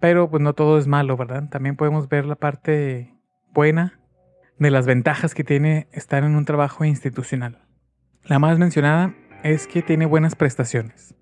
Pero 0.00 0.30
pues 0.30 0.42
no 0.42 0.52
todo 0.54 0.78
es 0.78 0.86
malo, 0.86 1.16
¿verdad? 1.16 1.48
También 1.48 1.76
podemos 1.76 2.08
ver 2.08 2.24
la 2.24 2.36
parte 2.36 3.17
buena 3.58 3.98
de 4.60 4.70
las 4.70 4.86
ventajas 4.86 5.34
que 5.34 5.42
tiene 5.42 5.88
estar 5.90 6.22
en 6.22 6.36
un 6.36 6.44
trabajo 6.44 6.84
institucional. 6.84 7.58
La 8.22 8.38
más 8.38 8.56
mencionada 8.56 9.16
es 9.42 9.66
que 9.66 9.82
tiene 9.82 10.06
buenas 10.06 10.36
prestaciones. 10.36 11.16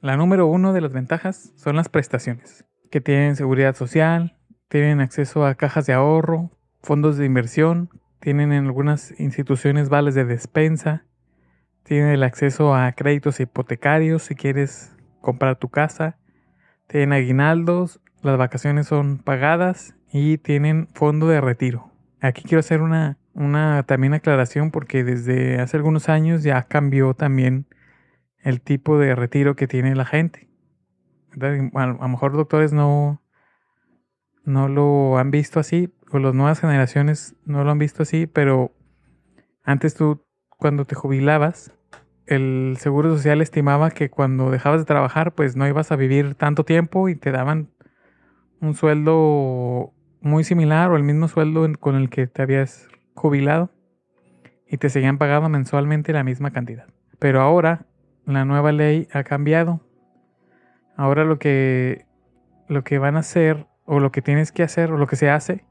La 0.00 0.16
número 0.16 0.46
uno 0.46 0.72
de 0.72 0.82
las 0.82 0.92
ventajas 0.92 1.52
son 1.56 1.74
las 1.74 1.88
prestaciones, 1.88 2.64
que 2.92 3.00
tienen 3.00 3.34
seguridad 3.34 3.74
social, 3.74 4.38
tienen 4.68 5.00
acceso 5.00 5.44
a 5.44 5.56
cajas 5.56 5.84
de 5.86 5.92
ahorro, 5.92 6.52
fondos 6.80 7.16
de 7.16 7.26
inversión, 7.26 7.90
tienen 8.20 8.52
en 8.52 8.66
algunas 8.66 9.18
instituciones 9.18 9.88
vales 9.88 10.14
de 10.14 10.24
despensa, 10.24 11.06
tienen 11.82 12.10
el 12.10 12.22
acceso 12.22 12.72
a 12.72 12.92
créditos 12.92 13.40
hipotecarios 13.40 14.22
si 14.22 14.36
quieres 14.36 14.96
comprar 15.20 15.56
tu 15.56 15.70
casa, 15.70 16.18
tienen 16.86 17.12
aguinaldos, 17.14 18.00
las 18.22 18.38
vacaciones 18.38 18.86
son 18.86 19.18
pagadas 19.18 19.94
y 20.12 20.38
tienen 20.38 20.88
fondo 20.94 21.28
de 21.28 21.40
retiro. 21.40 21.90
Aquí 22.20 22.42
quiero 22.42 22.60
hacer 22.60 22.82
una, 22.82 23.18
una 23.34 23.82
también 23.84 24.14
aclaración 24.14 24.70
porque 24.70 25.04
desde 25.04 25.60
hace 25.60 25.76
algunos 25.76 26.08
años 26.08 26.42
ya 26.42 26.62
cambió 26.64 27.14
también 27.14 27.66
el 28.42 28.60
tipo 28.60 28.98
de 28.98 29.14
retiro 29.14 29.56
que 29.56 29.66
tiene 29.66 29.94
la 29.94 30.04
gente. 30.04 30.48
A 31.40 31.86
lo 31.86 32.08
mejor 32.08 32.32
doctores 32.32 32.72
no, 32.72 33.22
no 34.44 34.68
lo 34.68 35.18
han 35.18 35.30
visto 35.30 35.60
así, 35.60 35.92
o 36.10 36.18
las 36.18 36.34
nuevas 36.34 36.60
generaciones 36.60 37.36
no 37.44 37.62
lo 37.64 37.70
han 37.70 37.78
visto 37.78 38.02
así, 38.02 38.26
pero 38.26 38.72
antes 39.62 39.94
tú, 39.94 40.24
cuando 40.58 40.84
te 40.84 40.94
jubilabas, 40.94 41.72
el 42.26 42.76
Seguro 42.78 43.14
Social 43.14 43.40
estimaba 43.40 43.90
que 43.90 44.10
cuando 44.10 44.50
dejabas 44.50 44.80
de 44.80 44.86
trabajar, 44.86 45.34
pues 45.34 45.56
no 45.56 45.66
ibas 45.66 45.92
a 45.92 45.96
vivir 45.96 46.34
tanto 46.34 46.64
tiempo 46.64 47.08
y 47.08 47.14
te 47.14 47.30
daban 47.30 47.70
un 48.60 48.74
sueldo 48.74 49.92
muy 50.20 50.44
similar 50.44 50.90
o 50.90 50.96
el 50.96 51.02
mismo 51.02 51.28
sueldo 51.28 51.66
con 51.78 51.96
el 51.96 52.10
que 52.10 52.26
te 52.26 52.42
habías 52.42 52.88
jubilado 53.14 53.70
y 54.68 54.76
te 54.76 54.90
seguían 54.90 55.18
pagando 55.18 55.48
mensualmente 55.48 56.12
la 56.12 56.24
misma 56.24 56.50
cantidad. 56.50 56.86
Pero 57.18 57.40
ahora 57.40 57.86
la 58.26 58.44
nueva 58.44 58.72
ley 58.72 59.08
ha 59.12 59.24
cambiado. 59.24 59.80
Ahora 60.96 61.24
lo 61.24 61.38
que 61.38 62.06
lo 62.68 62.84
que 62.84 62.98
van 62.98 63.16
a 63.16 63.20
hacer 63.20 63.66
o 63.84 63.98
lo 63.98 64.12
que 64.12 64.22
tienes 64.22 64.52
que 64.52 64.62
hacer 64.62 64.92
o 64.92 64.96
lo 64.96 65.08
que 65.08 65.16
se 65.16 65.28
hace 65.28 65.64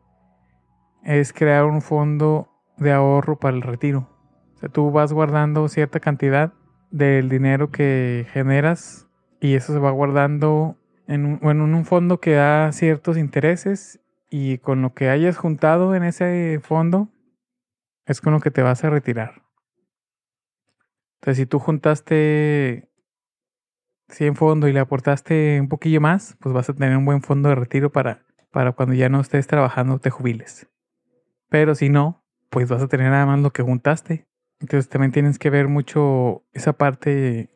es 1.04 1.32
crear 1.32 1.64
un 1.66 1.82
fondo 1.82 2.50
de 2.78 2.92
ahorro 2.92 3.40
para 3.40 3.56
el 3.56 3.62
retiro. 3.62 4.10
O 4.56 4.58
sea, 4.58 4.70
tú 4.70 4.92
vas 4.92 5.14
guardando 5.14 5.70
cierta 5.70 6.02
cantidad 6.02 6.52
del 6.92 7.30
dinero 7.30 7.72
que 7.72 8.28
generas 8.32 9.08
y 9.40 9.56
eso 9.56 9.72
se 9.72 9.80
va 9.80 9.92
guardando 9.92 10.76
en 11.10 11.26
un, 11.26 11.40
en 11.42 11.62
un 11.62 11.86
fondo 11.86 12.20
que 12.20 12.34
da 12.34 12.72
ciertos 12.72 13.18
intereses 13.18 14.00
y 14.30 14.60
con 14.60 14.84
lo 14.84 14.94
que 14.94 15.10
hayas 15.10 15.38
juntado 15.38 15.96
en 15.96 16.04
ese 16.04 16.60
fondo 16.62 17.10
es 18.06 18.22
con 18.22 18.32
lo 18.32 18.40
que 18.40 18.52
te 18.52 18.62
vas 18.62 18.84
a 18.84 18.92
retirar. 18.92 19.42
Entonces, 21.16 21.38
si 21.38 21.46
tú 21.48 21.58
juntaste 21.58 22.90
100 24.10 24.36
fondo 24.36 24.68
y 24.68 24.74
le 24.74 24.80
aportaste 24.80 25.60
un 25.60 25.68
poquillo 25.68 26.00
más, 26.00 26.38
pues 26.40 26.54
vas 26.54 26.70
a 26.70 26.74
tener 26.74 26.96
un 26.96 27.06
buen 27.06 27.24
fondo 27.24 27.50
de 27.50 27.56
retiro 27.56 27.92
para, 27.92 28.26
para 28.52 28.74
cuando 28.74 28.94
ya 28.94 29.10
no 29.10 29.20
estés 29.20 29.48
trabajando 29.48 29.98
te 29.98 30.12
jubiles. 30.12 30.68
Pero 31.50 31.74
si 31.74 31.90
no, 31.90 32.24
pues 32.52 32.70
vas 32.70 32.84
a 32.84 32.88
tener 32.88 33.10
nada 33.10 33.26
más 33.26 33.40
lo 33.40 33.52
que 33.52 33.64
juntaste. 33.64 34.28
Entonces 34.60 34.90
también 34.90 35.12
tienes 35.12 35.40
que 35.40 35.50
ver 35.50 35.68
mucho 35.68 36.44
esa 36.54 36.74
parte. 36.74 37.50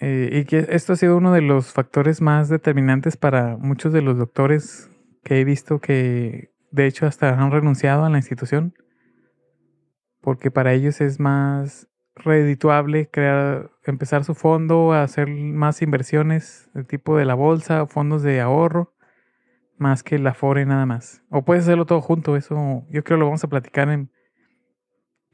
Eh, 0.00 0.30
y 0.32 0.44
que 0.44 0.66
esto 0.70 0.92
ha 0.92 0.96
sido 0.96 1.16
uno 1.16 1.32
de 1.32 1.42
los 1.42 1.72
factores 1.72 2.20
más 2.20 2.48
determinantes 2.48 3.16
para 3.16 3.56
muchos 3.56 3.92
de 3.92 4.02
los 4.02 4.16
doctores 4.16 4.90
que 5.24 5.40
he 5.40 5.44
visto 5.44 5.80
que 5.80 6.52
de 6.70 6.86
hecho 6.86 7.06
hasta 7.06 7.30
han 7.30 7.50
renunciado 7.50 8.04
a 8.04 8.10
la 8.10 8.18
institución. 8.18 8.74
Porque 10.20 10.50
para 10.50 10.72
ellos 10.72 11.00
es 11.00 11.18
más 11.20 11.88
redituable 12.14 13.08
crear, 13.10 13.70
empezar 13.84 14.24
su 14.24 14.34
fondo, 14.34 14.92
hacer 14.92 15.28
más 15.28 15.82
inversiones 15.82 16.70
de 16.74 16.84
tipo 16.84 17.16
de 17.16 17.24
la 17.24 17.34
bolsa, 17.34 17.86
fondos 17.86 18.22
de 18.22 18.40
ahorro, 18.40 18.94
más 19.78 20.02
que 20.02 20.18
la 20.18 20.34
FORE 20.34 20.66
nada 20.66 20.86
más. 20.86 21.22
O 21.30 21.44
puedes 21.44 21.64
hacerlo 21.64 21.86
todo 21.86 22.00
junto, 22.00 22.36
eso 22.36 22.84
yo 22.90 23.04
creo 23.04 23.18
lo 23.18 23.26
vamos 23.26 23.44
a 23.44 23.48
platicar 23.48 23.88
en, 23.88 24.10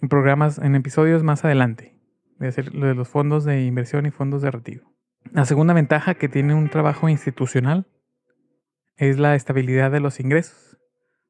en 0.01 0.09
programas, 0.09 0.59
en 0.59 0.75
episodios 0.75 1.23
más 1.23 1.45
adelante, 1.45 1.94
hacer 2.41 2.75
lo 2.75 2.87
de 2.87 2.95
los 2.95 3.09
fondos 3.09 3.45
de 3.45 3.65
inversión 3.65 4.07
y 4.07 4.11
fondos 4.11 4.43
de 4.43 4.51
retiro. 4.51 4.93
La 5.33 5.45
segunda 5.45 5.75
ventaja 5.75 6.15
que 6.15 6.29
tiene 6.29 6.55
un 6.55 6.69
trabajo 6.69 7.09
institucional 7.09 7.87
es 8.97 9.19
la 9.19 9.35
estabilidad 9.35 9.91
de 9.91 10.01
los 10.01 10.21
ingresos. 10.21 10.79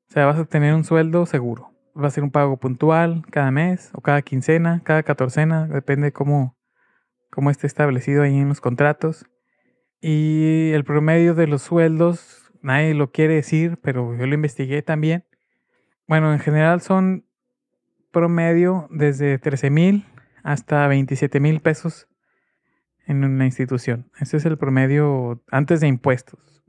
O 0.09 0.13
sea, 0.13 0.27
vas 0.27 0.39
a 0.39 0.45
tener 0.45 0.75
un 0.75 0.85
sueldo 0.85 1.27
seguro 1.27 1.75
va 2.01 2.09
a 2.09 2.11
ser 2.11 2.25
un 2.25 2.31
pago 2.31 2.57
puntual 2.57 3.23
cada 3.31 3.51
mes 3.51 3.91
o 3.95 4.01
cada 4.01 4.23
quincena, 4.23 4.83
cada 4.85 5.03
catorcena, 5.03 5.67
depende 5.67 6.13
cómo, 6.13 6.57
cómo 7.31 7.51
esté 7.51 7.67
establecido 7.67 8.23
ahí 8.23 8.37
en 8.37 8.49
los 8.49 8.61
contratos. 8.61 9.27
Y 10.01 10.71
el 10.73 10.85
promedio 10.85 11.35
de 11.35 11.47
los 11.47 11.63
sueldos, 11.63 12.51
nadie 12.63 12.95
lo 12.95 13.11
quiere 13.11 13.35
decir, 13.35 13.79
pero 13.81 14.17
yo 14.17 14.27
lo 14.27 14.35
investigué 14.35 14.83
también. 14.83 15.25
Bueno, 16.07 16.33
en 16.33 16.41
general 16.41 16.81
son 16.81 17.25
promedio 18.11 18.87
desde 18.91 19.39
13 19.39 19.71
mil 19.71 20.07
hasta 20.45 20.87
27 20.87 21.41
mil 21.41 21.61
pesos 21.61 22.07
en 23.07 23.25
una 23.25 23.47
institución. 23.47 24.11
Ese 24.21 24.37
es 24.37 24.45
el 24.45 24.59
promedio 24.59 25.43
antes 25.51 25.81
de 25.81 25.89
impuestos 25.89 26.63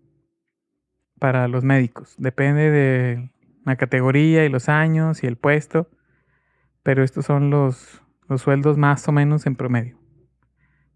para 1.19 1.47
los 1.47 1.63
médicos. 1.63 2.15
Depende 2.17 2.71
de 2.71 3.31
la 3.65 3.75
categoría 3.75 4.45
y 4.45 4.49
los 4.49 4.69
años 4.69 5.23
y 5.23 5.27
el 5.27 5.37
puesto, 5.37 5.89
pero 6.83 7.03
estos 7.03 7.25
son 7.25 7.49
los, 7.49 8.01
los 8.27 8.41
sueldos 8.41 8.77
más 8.77 9.07
o 9.07 9.11
menos 9.11 9.45
en 9.45 9.55
promedio. 9.55 9.99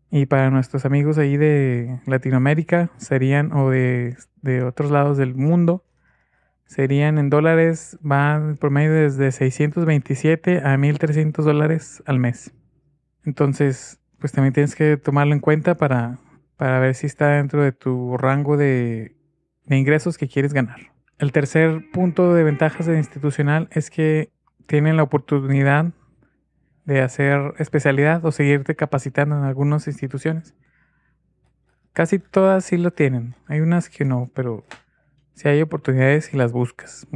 Y 0.10 0.26
para 0.26 0.50
nuestros 0.50 0.86
amigos 0.86 1.18
ahí 1.18 1.38
de 1.38 2.00
Latinoamérica 2.06 2.92
serían, 2.98 3.52
o 3.54 3.70
de, 3.70 4.18
de 4.42 4.64
otros 4.64 4.90
lados 4.90 5.18
del 5.18 5.36
mundo, 5.36 5.86
serían 6.66 7.18
en 7.18 7.30
dólares, 7.30 8.00
va 8.10 8.36
en 8.36 8.58
promedio 8.58 8.94
desde 8.94 9.32
627 9.32 10.62
a 10.64 10.78
1300 10.78 11.46
dólares 11.46 12.04
al 12.06 12.20
mes. 12.20 12.54
Entonces, 13.26 14.00
pues 14.20 14.32
también 14.32 14.54
tienes 14.54 14.76
que 14.76 14.98
tomarlo 14.98 15.34
en 15.34 15.40
cuenta 15.40 15.76
para, 15.76 16.20
para 16.58 16.80
ver 16.80 16.96
si 16.96 17.08
está 17.08 17.30
dentro 17.30 17.64
de 17.64 17.72
tu 17.72 18.18
rango 18.18 18.58
de, 18.58 19.16
de 19.66 19.78
ingresos 19.78 20.18
que 20.18 20.28
quieres 20.28 20.54
ganar. 20.54 20.92
El 21.18 21.32
tercer 21.32 21.90
punto 21.92 22.34
de 22.34 22.44
ventajas 22.44 22.86
de 22.86 22.98
institucional 22.98 23.68
es 23.72 23.90
que 23.90 24.32
tienen 24.68 24.98
la 24.98 25.04
oportunidad 25.04 25.94
de 26.86 27.02
hacer 27.02 27.54
especialidad 27.60 28.24
o 28.26 28.32
seguirte 28.32 28.76
capacitando 28.76 29.38
en 29.38 29.44
algunas 29.44 29.88
instituciones. 29.88 30.56
Casi 31.94 32.20
todas 32.20 32.66
sí 32.66 32.78
lo 32.78 32.92
tienen. 32.92 33.36
Hay 33.48 33.60
unas 33.60 33.90
que 33.90 34.06
no, 34.06 34.32
pero 34.34 34.66
si 35.34 35.48
hay 35.48 35.62
oportunidades 35.62 36.34
y 36.34 36.38
las 36.38 36.52
buscas. 36.52 37.08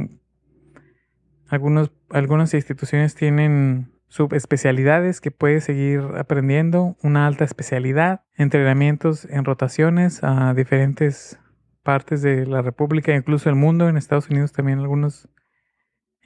Algunas 1.48 2.54
instituciones 2.54 3.14
tienen 3.14 3.93
subespecialidades 4.14 5.20
que 5.20 5.32
puedes 5.32 5.64
seguir 5.64 6.00
aprendiendo, 6.16 6.96
una 7.02 7.26
alta 7.26 7.42
especialidad, 7.42 8.22
entrenamientos 8.36 9.24
en 9.24 9.44
rotaciones 9.44 10.22
a 10.22 10.54
diferentes 10.54 11.40
partes 11.82 12.22
de 12.22 12.46
la 12.46 12.62
República, 12.62 13.12
incluso 13.12 13.48
el 13.48 13.56
mundo. 13.56 13.88
En 13.88 13.96
Estados 13.96 14.30
Unidos 14.30 14.52
también 14.52 14.78
algunos 14.78 15.28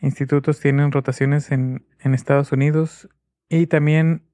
institutos 0.02 0.61
tienen 0.61 0.92
rotaciones 0.92 1.50
en, 1.50 1.87
en 2.00 2.12
Estados 2.12 2.52
Unidos 2.52 3.09
y 3.49 3.68
también 3.68 4.28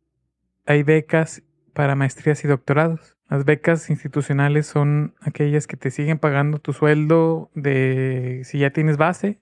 hay 0.67 0.83
becas 0.83 1.45
para 1.75 1.95
maestrías 1.95 2.45
y 2.45 2.49
doctorados. 2.49 3.17
Las 3.31 3.45
becas 3.45 3.89
institucionales 3.89 4.67
son 4.67 5.15
aquellas 5.21 5.69
que 5.69 5.77
te 5.77 5.93
siguen 5.93 6.19
pagando 6.19 6.59
tu 6.59 6.73
sueldo 6.73 7.53
de 7.55 8.41
si 8.43 8.59
ya 8.59 8.71
tienes 8.71 8.97
base 8.97 9.41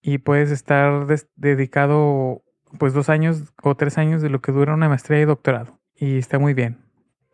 y 0.00 0.18
puedes 0.18 0.50
estar 0.50 1.06
dedicado 1.36 2.42
pues 2.78 2.92
dos 2.92 3.08
años 3.08 3.52
o 3.62 3.74
tres 3.74 3.98
años 3.98 4.22
de 4.22 4.30
lo 4.30 4.40
que 4.40 4.52
dura 4.52 4.74
una 4.74 4.88
maestría 4.88 5.20
y 5.20 5.24
doctorado. 5.24 5.78
Y 5.94 6.18
está 6.18 6.38
muy 6.38 6.54
bien. 6.54 6.78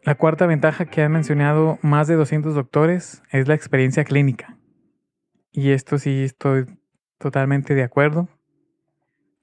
La 0.03 0.15
cuarta 0.15 0.47
ventaja 0.47 0.87
que 0.87 1.03
han 1.03 1.13
mencionado 1.13 1.79
más 1.83 2.07
de 2.09 2.15
200 2.15 2.55
doctores 2.55 3.23
es 3.31 3.49
la 3.49 3.55
experiencia 3.55 4.05
clínica. 4.05 4.57
Y 5.53 5.71
esto 5.71 5.99
sí 5.99 6.23
estoy 6.23 6.67
totalmente 7.19 7.75
de 7.75 7.83
acuerdo. 7.83 8.29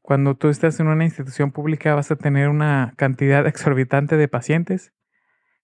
Cuando 0.02 0.36
tú 0.36 0.50
estás 0.50 0.80
en 0.80 0.88
una 0.88 1.04
institución 1.04 1.52
pública 1.52 1.96
vas 1.96 2.12
a 2.12 2.16
tener 2.16 2.50
una 2.50 2.94
cantidad 2.96 3.46
exorbitante 3.48 4.18
de 4.18 4.28
pacientes 4.28 4.94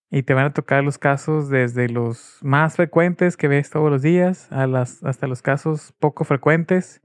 y 0.10 0.24
te 0.24 0.34
van 0.34 0.46
a 0.46 0.54
tocar 0.54 0.84
los 0.84 0.98
casos 0.98 1.50
desde 1.50 1.88
los 1.88 2.40
más 2.42 2.76
frecuentes 2.76 3.38
que 3.38 3.48
ves 3.48 3.70
todos 3.70 3.90
los 3.90 4.02
días 4.02 4.50
hasta 4.52 5.28
los 5.28 5.42
casos 5.42 5.94
poco 6.00 6.26
frecuentes 6.26 7.02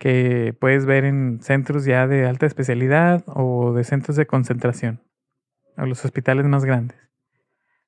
que 0.00 0.56
puedes 0.58 0.86
ver 0.86 1.04
en 1.04 1.40
centros 1.42 1.84
ya 1.84 2.06
de 2.06 2.24
alta 2.24 2.46
especialidad 2.46 3.22
o 3.26 3.74
de 3.74 3.84
centros 3.84 4.16
de 4.16 4.26
concentración 4.26 5.02
o 5.76 5.84
los 5.84 6.02
hospitales 6.06 6.46
más 6.46 6.64
grandes. 6.64 6.98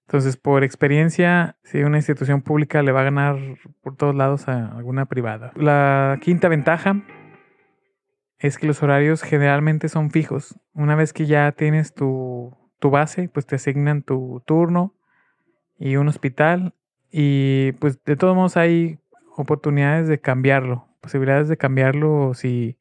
Entonces, 0.07 0.37
por 0.37 0.63
experiencia, 0.63 1.57
si 1.63 1.83
una 1.85 1.97
institución 1.97 2.43
pública 2.43 2.83
le 2.83 2.93
va 2.93 3.01
a 3.01 3.05
ganar 3.05 3.39
por 3.81 3.97
todos 3.97 4.15
lados 4.15 4.47
a 4.47 4.77
alguna 4.77 5.07
privada. 5.07 5.53
La 5.57 6.19
quinta 6.21 6.49
ventaja 6.49 7.03
es 8.39 8.59
que 8.59 8.67
los 8.67 8.83
horarios 8.83 9.23
generalmente 9.23 9.89
son 9.89 10.11
fijos. 10.11 10.61
Una 10.75 10.97
vez 10.97 11.15
que 11.15 11.25
ya 11.25 11.51
tienes 11.53 11.95
tu, 11.95 12.55
tu 12.79 12.91
base, 12.91 13.31
pues 13.31 13.47
te 13.47 13.57
asignan 13.57 14.03
tu 14.03 14.43
turno 14.45 14.95
y 15.79 15.97
un 15.97 16.09
hospital. 16.09 16.75
Y 17.11 17.73
pues 17.81 18.05
de 18.05 18.17
todos 18.17 18.37
modos 18.37 18.59
hay 18.59 18.99
oportunidades 19.35 20.09
de 20.09 20.21
cambiarlo 20.21 20.92
posibilidades 21.03 21.49
de 21.49 21.59
cambiarlo 21.59 22.33
si, 22.33 22.79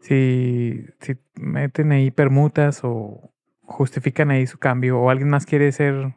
si, 0.00 0.86
si 1.00 1.16
meten 1.36 1.92
ahí 1.92 2.10
permutas 2.10 2.80
o 2.82 3.32
justifican 3.62 4.30
ahí 4.30 4.46
su 4.46 4.58
cambio 4.58 4.98
o 4.98 5.10
alguien 5.10 5.28
más 5.28 5.46
quiere 5.46 5.70
ser... 5.70 6.14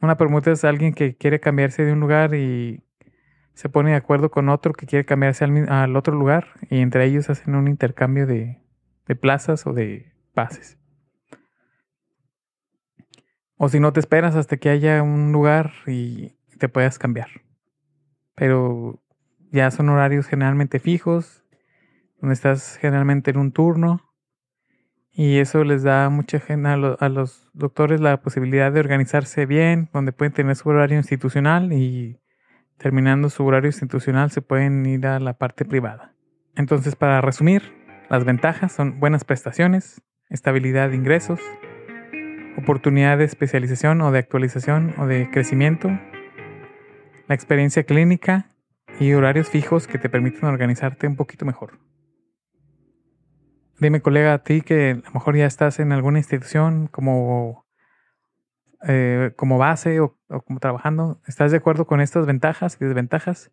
Una 0.00 0.16
permuta 0.16 0.52
es 0.52 0.64
alguien 0.64 0.94
que 0.94 1.16
quiere 1.16 1.40
cambiarse 1.40 1.84
de 1.84 1.92
un 1.92 2.00
lugar 2.00 2.34
y 2.34 2.84
se 3.54 3.68
pone 3.68 3.90
de 3.90 3.96
acuerdo 3.96 4.30
con 4.30 4.48
otro 4.48 4.72
que 4.72 4.86
quiere 4.86 5.04
cambiarse 5.04 5.44
al, 5.44 5.96
otro 5.96 6.14
lugar 6.14 6.46
y 6.70 6.78
entre 6.78 7.04
ellos 7.04 7.28
hacen 7.30 7.56
un 7.56 7.66
intercambio 7.66 8.24
de, 8.24 8.62
de 9.06 9.16
plazas 9.16 9.66
o 9.66 9.72
de 9.72 10.12
pases. 10.34 10.78
O 13.56 13.68
si 13.68 13.80
no 13.80 13.92
te 13.92 13.98
esperas 13.98 14.36
hasta 14.36 14.56
que 14.56 14.70
haya 14.70 15.02
un 15.02 15.32
lugar 15.32 15.72
y 15.88 16.36
te 16.58 16.68
puedas 16.68 17.00
cambiar. 17.00 17.28
Pero 18.36 19.02
ya 19.50 19.70
son 19.70 19.88
horarios 19.88 20.26
generalmente 20.26 20.78
fijos, 20.78 21.44
donde 22.20 22.34
estás 22.34 22.78
generalmente 22.80 23.30
en 23.30 23.38
un 23.38 23.52
turno. 23.52 24.02
Y 25.12 25.38
eso 25.38 25.64
les 25.64 25.82
da 25.82 26.10
mucha 26.10 26.38
gente 26.38 26.68
a, 26.68 27.08
los 27.08 27.50
doctores 27.52 28.00
la 28.00 28.20
posibilidad 28.20 28.70
de 28.70 28.80
organizarse 28.80 29.46
bien, 29.46 29.88
donde 29.92 30.12
pueden 30.12 30.32
tener 30.32 30.54
su 30.54 30.68
horario 30.68 30.96
institucional 30.96 31.72
y 31.72 32.20
terminando 32.76 33.28
su 33.28 33.44
horario 33.44 33.68
institucional 33.68 34.30
se 34.30 34.42
pueden 34.42 34.86
ir 34.86 35.06
a 35.06 35.18
la 35.18 35.32
parte 35.32 35.64
privada. 35.64 36.14
Entonces, 36.54 36.94
para 36.94 37.20
resumir, 37.20 37.74
las 38.08 38.24
ventajas 38.24 38.72
son 38.72 39.00
buenas 39.00 39.24
prestaciones, 39.24 40.02
estabilidad 40.28 40.90
de 40.90 40.96
ingresos, 40.96 41.40
oportunidad 42.56 43.18
de 43.18 43.24
especialización 43.24 44.00
o 44.02 44.12
de 44.12 44.20
actualización 44.20 44.94
o 44.98 45.06
de 45.06 45.30
crecimiento, 45.30 45.88
la 47.26 47.34
experiencia 47.34 47.82
clínica 47.82 48.50
y 49.00 49.12
horarios 49.12 49.48
fijos 49.48 49.86
que 49.86 49.98
te 49.98 50.08
permiten 50.08 50.44
organizarte 50.44 51.06
un 51.06 51.16
poquito 51.16 51.44
mejor. 51.44 51.78
Dime, 53.78 54.00
colega, 54.02 54.34
a 54.34 54.42
ti 54.42 54.62
que 54.62 54.90
a 54.90 55.06
lo 55.06 55.12
mejor 55.12 55.36
ya 55.36 55.46
estás 55.46 55.78
en 55.78 55.92
alguna 55.92 56.18
institución 56.18 56.88
como, 56.88 57.64
eh, 58.88 59.32
como 59.36 59.56
base 59.56 60.00
o, 60.00 60.18
como 60.44 60.58
trabajando, 60.58 61.22
¿estás 61.26 61.52
de 61.52 61.58
acuerdo 61.58 61.86
con 61.86 62.00
estas 62.00 62.26
ventajas 62.26 62.76
y 62.80 62.84
desventajas? 62.84 63.52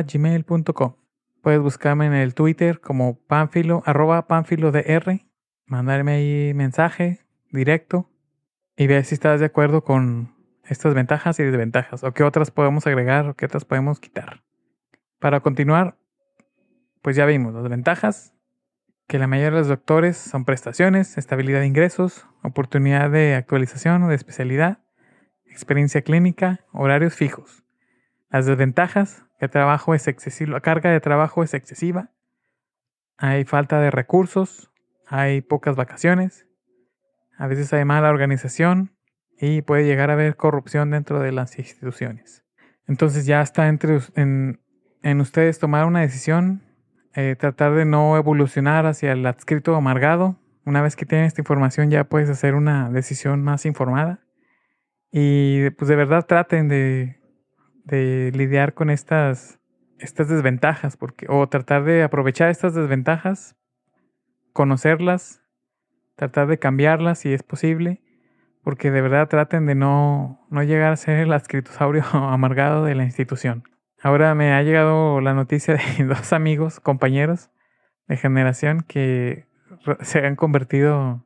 gmail.com. 0.05 0.95
Puedes 1.41 1.61
buscarme 1.61 2.05
en 2.05 2.13
el 2.13 2.33
Twitter 2.33 2.79
como 2.79 3.19
panfilo 3.27 3.83
arroba 3.85 4.27
panfilo 4.27 4.71
dr, 4.71 5.21
mandarme 5.65 6.11
ahí 6.13 6.53
mensaje 6.53 7.19
directo 7.51 8.09
y 8.75 8.87
ver 8.87 9.05
si 9.05 9.15
estás 9.15 9.39
de 9.39 9.47
acuerdo 9.47 9.83
con 9.83 10.35
estas 10.65 10.93
ventajas 10.93 11.39
y 11.39 11.43
desventajas 11.43 12.03
o 12.03 12.13
qué 12.13 12.23
otras 12.23 12.51
podemos 12.51 12.85
agregar 12.87 13.27
o 13.27 13.35
qué 13.35 13.45
otras 13.45 13.65
podemos 13.65 13.99
quitar. 13.99 14.43
Para 15.19 15.39
continuar, 15.39 15.97
pues 17.01 17.15
ya 17.15 17.25
vimos 17.25 17.53
las 17.53 17.67
ventajas, 17.69 18.33
que 19.07 19.17
la 19.17 19.27
mayoría 19.27 19.51
de 19.51 19.57
los 19.57 19.67
doctores 19.69 20.17
son 20.17 20.43
prestaciones, 20.43 21.17
estabilidad 21.17 21.61
de 21.61 21.67
ingresos, 21.67 22.27
oportunidad 22.43 23.09
de 23.09 23.35
actualización 23.35 24.03
o 24.03 24.09
de 24.09 24.15
especialidad, 24.15 24.79
experiencia 25.45 26.01
clínica, 26.01 26.65
horarios 26.73 27.15
fijos. 27.15 27.63
Las 28.37 28.45
desventajas, 28.45 29.25
que 29.39 29.47
trabajo 29.47 29.95
es 29.95 30.07
excesivo, 30.07 30.51
la 30.51 30.61
carga 30.61 30.91
de 30.91 30.99
trabajo 30.99 31.41
es 31.41 31.55
excesiva, 31.55 32.11
hay 33.17 33.45
falta 33.45 33.81
de 33.81 33.89
recursos, 33.89 34.71
hay 35.07 35.41
pocas 35.41 35.75
vacaciones, 35.75 36.45
a 37.35 37.47
veces 37.47 37.73
hay 37.73 37.83
mala 37.83 38.11
organización 38.11 38.95
y 39.39 39.63
puede 39.63 39.85
llegar 39.85 40.11
a 40.11 40.13
haber 40.13 40.35
corrupción 40.35 40.91
dentro 40.91 41.19
de 41.19 41.31
las 41.31 41.57
instituciones. 41.57 42.45
Entonces 42.85 43.25
ya 43.25 43.41
está 43.41 43.69
entre, 43.69 44.01
en, 44.13 44.59
ustedes 45.19 45.57
tomar 45.57 45.87
una 45.87 46.01
decisión, 46.01 46.61
eh, 47.15 47.35
tratar 47.39 47.73
de 47.73 47.85
no 47.85 48.17
evolucionar 48.17 48.85
hacia 48.85 49.13
el 49.13 49.25
adscrito 49.25 49.73
amargado. 49.75 50.39
Una 50.63 50.83
vez 50.83 50.95
que 50.95 51.07
tienen 51.07 51.25
esta 51.25 51.41
información 51.41 51.89
ya 51.89 52.03
puedes 52.03 52.29
hacer 52.29 52.53
una 52.53 52.91
decisión 52.91 53.43
más 53.43 53.65
informada. 53.65 54.19
Y 55.11 55.71
pues 55.71 55.89
de 55.89 55.95
verdad 55.95 56.27
traten 56.27 56.67
de 56.67 57.16
de 57.87 58.31
lidiar 58.35 58.73
con 58.73 58.89
estas, 58.89 59.59
estas 59.97 60.27
desventajas, 60.27 60.97
porque, 60.97 61.25
o 61.29 61.47
tratar 61.47 61.83
de 61.83 62.03
aprovechar 62.03 62.49
estas 62.49 62.75
desventajas, 62.75 63.55
conocerlas, 64.53 65.41
tratar 66.15 66.47
de 66.47 66.59
cambiarlas 66.59 67.19
si 67.19 67.33
es 67.33 67.43
posible, 67.43 68.01
porque 68.61 68.91
de 68.91 69.01
verdad 69.01 69.29
traten 69.29 69.65
de 69.65 69.75
no, 69.75 70.45
no 70.49 70.63
llegar 70.63 70.91
a 70.91 70.97
ser 70.97 71.19
el 71.19 71.31
adscritosaurio 71.31 72.03
amargado 72.13 72.83
de 72.83 72.95
la 72.95 73.05
institución. 73.05 73.63
Ahora 74.01 74.35
me 74.35 74.53
ha 74.53 74.61
llegado 74.63 75.21
la 75.21 75.33
noticia 75.33 75.75
de 75.75 76.03
dos 76.05 76.33
amigos, 76.33 76.79
compañeros 76.79 77.49
de 78.07 78.17
generación 78.17 78.81
que 78.81 79.47
se 80.01 80.25
han 80.25 80.35
convertido 80.35 81.25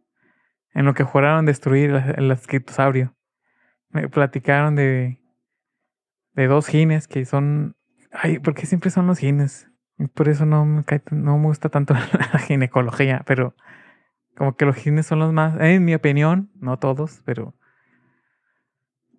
en 0.73 0.85
lo 0.85 0.93
que 0.93 1.03
juraron 1.03 1.45
destruir 1.45 1.91
el 1.91 2.31
adscritosaurio. 2.31 3.15
Me 3.89 4.07
platicaron 4.07 4.75
de 4.75 5.20
de 6.33 6.47
dos 6.47 6.67
gines 6.67 7.07
que 7.07 7.25
son. 7.25 7.75
Ay, 8.11 8.39
porque 8.39 8.65
siempre 8.65 8.89
son 8.89 9.07
los 9.07 9.19
gines. 9.19 9.67
por 10.13 10.29
eso 10.29 10.45
no 10.45 10.65
me, 10.65 10.83
no 11.11 11.37
me 11.37 11.45
gusta 11.45 11.69
tanto 11.69 11.93
la 12.33 12.39
ginecología, 12.39 13.23
pero 13.25 13.55
como 14.35 14.55
que 14.55 14.65
los 14.65 14.75
gines 14.75 15.05
son 15.05 15.19
los 15.19 15.31
más, 15.33 15.59
en 15.59 15.85
mi 15.85 15.93
opinión, 15.93 16.49
no 16.55 16.79
todos, 16.79 17.21
pero 17.25 17.53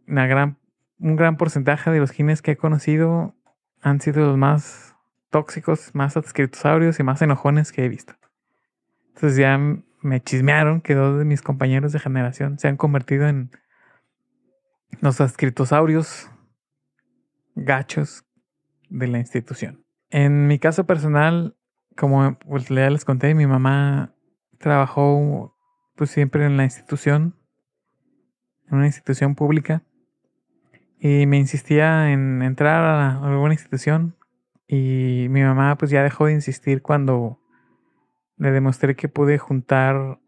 una 0.08 0.26
gran, 0.26 0.58
un 0.98 1.16
gran 1.16 1.36
porcentaje 1.36 1.90
de 1.90 2.00
los 2.00 2.10
gines 2.10 2.42
que 2.42 2.52
he 2.52 2.56
conocido 2.56 3.36
han 3.82 4.00
sido 4.00 4.26
los 4.26 4.36
más 4.36 4.96
tóxicos, 5.30 5.94
más 5.94 6.16
adscritosaurios 6.16 6.98
y 6.98 7.04
más 7.04 7.22
enojones 7.22 7.70
que 7.72 7.84
he 7.84 7.88
visto. 7.88 8.14
Entonces 9.14 9.38
ya 9.38 9.58
me 10.00 10.20
chismearon 10.20 10.80
que 10.80 10.94
dos 10.94 11.18
de 11.18 11.24
mis 11.24 11.42
compañeros 11.42 11.92
de 11.92 12.00
generación 12.00 12.58
se 12.58 12.66
han 12.66 12.76
convertido 12.76 13.28
en 13.28 13.50
los 15.00 15.20
adscritosaurios 15.20 16.31
gachos 17.54 18.24
de 18.88 19.08
la 19.08 19.18
institución. 19.18 19.84
En 20.10 20.46
mi 20.46 20.58
caso 20.58 20.84
personal, 20.86 21.56
como 21.96 22.38
pues, 22.38 22.68
ya 22.68 22.90
les 22.90 23.04
conté, 23.04 23.34
mi 23.34 23.46
mamá 23.46 24.14
trabajó 24.58 25.56
pues 25.94 26.10
siempre 26.10 26.44
en 26.46 26.56
la 26.56 26.64
institución, 26.64 27.36
en 28.68 28.76
una 28.76 28.86
institución 28.86 29.34
pública, 29.34 29.82
y 30.98 31.26
me 31.26 31.38
insistía 31.38 32.12
en 32.12 32.42
entrar 32.42 32.84
a 32.84 33.24
alguna 33.24 33.54
institución 33.54 34.16
y 34.68 35.26
mi 35.30 35.42
mamá 35.42 35.76
pues 35.76 35.90
ya 35.90 36.02
dejó 36.02 36.26
de 36.26 36.34
insistir 36.34 36.80
cuando 36.80 37.40
le 38.36 38.52
demostré 38.52 38.94
que 38.94 39.08
pude 39.08 39.36
juntar 39.36 40.20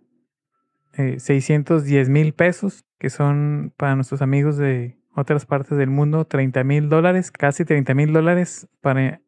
610 0.97 2.09
eh, 2.09 2.11
mil 2.11 2.35
pesos, 2.35 2.85
que 2.99 3.09
son 3.09 3.73
para 3.77 3.95
nuestros 3.95 4.21
amigos 4.21 4.57
de 4.57 4.99
otras 5.15 5.47
partes 5.47 5.79
del 5.79 5.91
mundo 5.91 6.25
30 6.25 6.65
mil 6.65 6.89
dólares, 6.89 7.31
casi 7.31 7.65
30 7.65 7.95
mil 7.95 8.13
dólares 8.13 8.69
para 8.81 9.21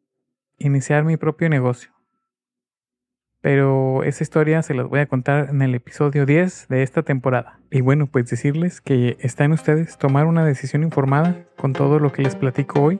iniciar 0.57 1.03
mi 1.03 1.17
propio 1.17 1.49
negocio. 1.49 1.91
Pero 3.41 4.03
esa 4.03 4.23
historia 4.23 4.61
se 4.63 4.73
las 4.73 4.87
voy 4.87 4.99
a 4.99 5.05
contar 5.05 5.49
en 5.49 5.61
el 5.61 5.75
episodio 5.75 6.25
10 6.25 6.67
de 6.69 6.83
esta 6.83 7.03
temporada. 7.03 7.59
Y 7.71 7.81
bueno, 7.81 8.07
pues 8.07 8.29
decirles 8.29 8.81
que 8.81 9.17
está 9.21 9.45
en 9.45 9.53
ustedes 9.53 9.97
tomar 9.97 10.25
una 10.25 10.43
decisión 10.43 10.83
informada 10.83 11.45
con 11.55 11.73
todo 11.73 11.99
lo 11.99 12.11
que 12.11 12.23
les 12.23 12.35
platico 12.35 12.81
hoy 12.81 12.99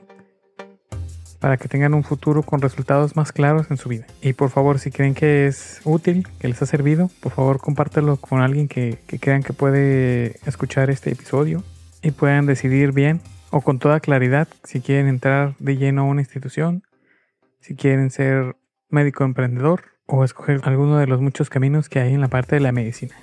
para 1.40 1.56
que 1.56 1.68
tengan 1.68 1.94
un 1.94 2.02
futuro 2.02 2.42
con 2.42 2.60
resultados 2.60 3.14
más 3.14 3.32
claros 3.32 3.70
en 3.70 3.76
su 3.76 3.88
vida. 3.88 4.06
Y 4.22 4.32
por 4.32 4.50
favor, 4.50 4.78
si 4.78 4.90
creen 4.90 5.14
que 5.14 5.46
es 5.46 5.80
útil, 5.84 6.26
que 6.38 6.48
les 6.48 6.60
ha 6.62 6.66
servido, 6.66 7.10
por 7.20 7.32
favor 7.32 7.60
compártelo 7.60 8.16
con 8.16 8.40
alguien 8.40 8.68
que, 8.68 8.98
que 9.06 9.18
crean 9.18 9.42
que 9.42 9.52
puede 9.52 10.36
escuchar 10.46 10.90
este 10.90 11.12
episodio 11.12 11.62
y 12.02 12.10
puedan 12.12 12.46
decidir 12.46 12.92
bien 12.92 13.20
o 13.50 13.60
con 13.60 13.78
toda 13.78 14.00
claridad 14.00 14.48
si 14.64 14.80
quieren 14.80 15.08
entrar 15.08 15.54
de 15.58 15.76
lleno 15.76 16.02
a 16.02 16.04
una 16.04 16.20
institución, 16.20 16.82
si 17.60 17.74
quieren 17.74 18.10
ser 18.10 18.56
médico 18.88 19.24
emprendedor 19.24 19.84
o 20.06 20.24
escoger 20.24 20.60
alguno 20.64 20.98
de 20.98 21.06
los 21.06 21.20
muchos 21.20 21.50
caminos 21.50 21.88
que 21.88 22.00
hay 22.00 22.14
en 22.14 22.20
la 22.20 22.28
parte 22.28 22.56
de 22.56 22.60
la 22.60 22.72
medicina. 22.72 23.14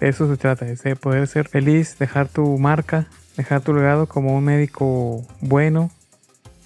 De 0.00 0.08
eso 0.08 0.28
se 0.28 0.36
trata, 0.36 0.64
de 0.64 0.96
poder 0.96 1.26
ser 1.26 1.48
feliz, 1.48 1.98
dejar 1.98 2.28
tu 2.28 2.58
marca, 2.58 3.06
dejar 3.36 3.62
tu 3.62 3.74
legado 3.74 4.06
como 4.06 4.36
un 4.36 4.44
médico 4.44 5.26
bueno, 5.40 5.90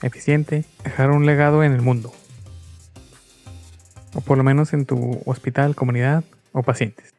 eficiente, 0.03 0.65
dejar 0.85 1.11
un 1.11 1.27
legado 1.27 1.65
en 1.65 1.73
el 1.73 1.81
mundo. 1.81 2.13
O 4.15 4.21
por 4.21 4.37
lo 4.37 4.45
menos 4.45 4.75
en 4.75 4.85
tu 4.85 5.23
hospital, 5.25 5.75
comunidad 5.75 6.25
o 6.53 6.63
pacientes. 6.63 7.15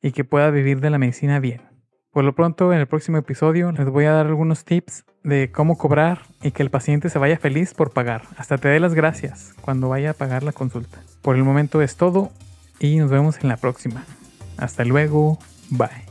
Y 0.00 0.12
que 0.12 0.24
pueda 0.24 0.50
vivir 0.50 0.80
de 0.80 0.88
la 0.90 0.98
medicina 0.98 1.40
bien. 1.40 1.69
Por 2.12 2.24
lo 2.24 2.34
pronto, 2.34 2.72
en 2.72 2.80
el 2.80 2.88
próximo 2.88 3.18
episodio 3.18 3.70
les 3.70 3.88
voy 3.88 4.04
a 4.04 4.12
dar 4.12 4.26
algunos 4.26 4.64
tips 4.64 5.04
de 5.22 5.52
cómo 5.52 5.78
cobrar 5.78 6.22
y 6.42 6.50
que 6.50 6.62
el 6.62 6.70
paciente 6.70 7.08
se 7.08 7.20
vaya 7.20 7.38
feliz 7.38 7.72
por 7.72 7.92
pagar. 7.92 8.22
Hasta 8.36 8.58
te 8.58 8.68
dé 8.68 8.80
las 8.80 8.94
gracias 8.94 9.54
cuando 9.60 9.88
vaya 9.88 10.10
a 10.10 10.14
pagar 10.14 10.42
la 10.42 10.52
consulta. 10.52 11.02
Por 11.22 11.36
el 11.36 11.44
momento 11.44 11.82
es 11.82 11.96
todo 11.96 12.30
y 12.80 12.96
nos 12.96 13.10
vemos 13.10 13.38
en 13.42 13.48
la 13.48 13.56
próxima. 13.56 14.04
Hasta 14.56 14.84
luego. 14.84 15.38
Bye. 15.70 16.09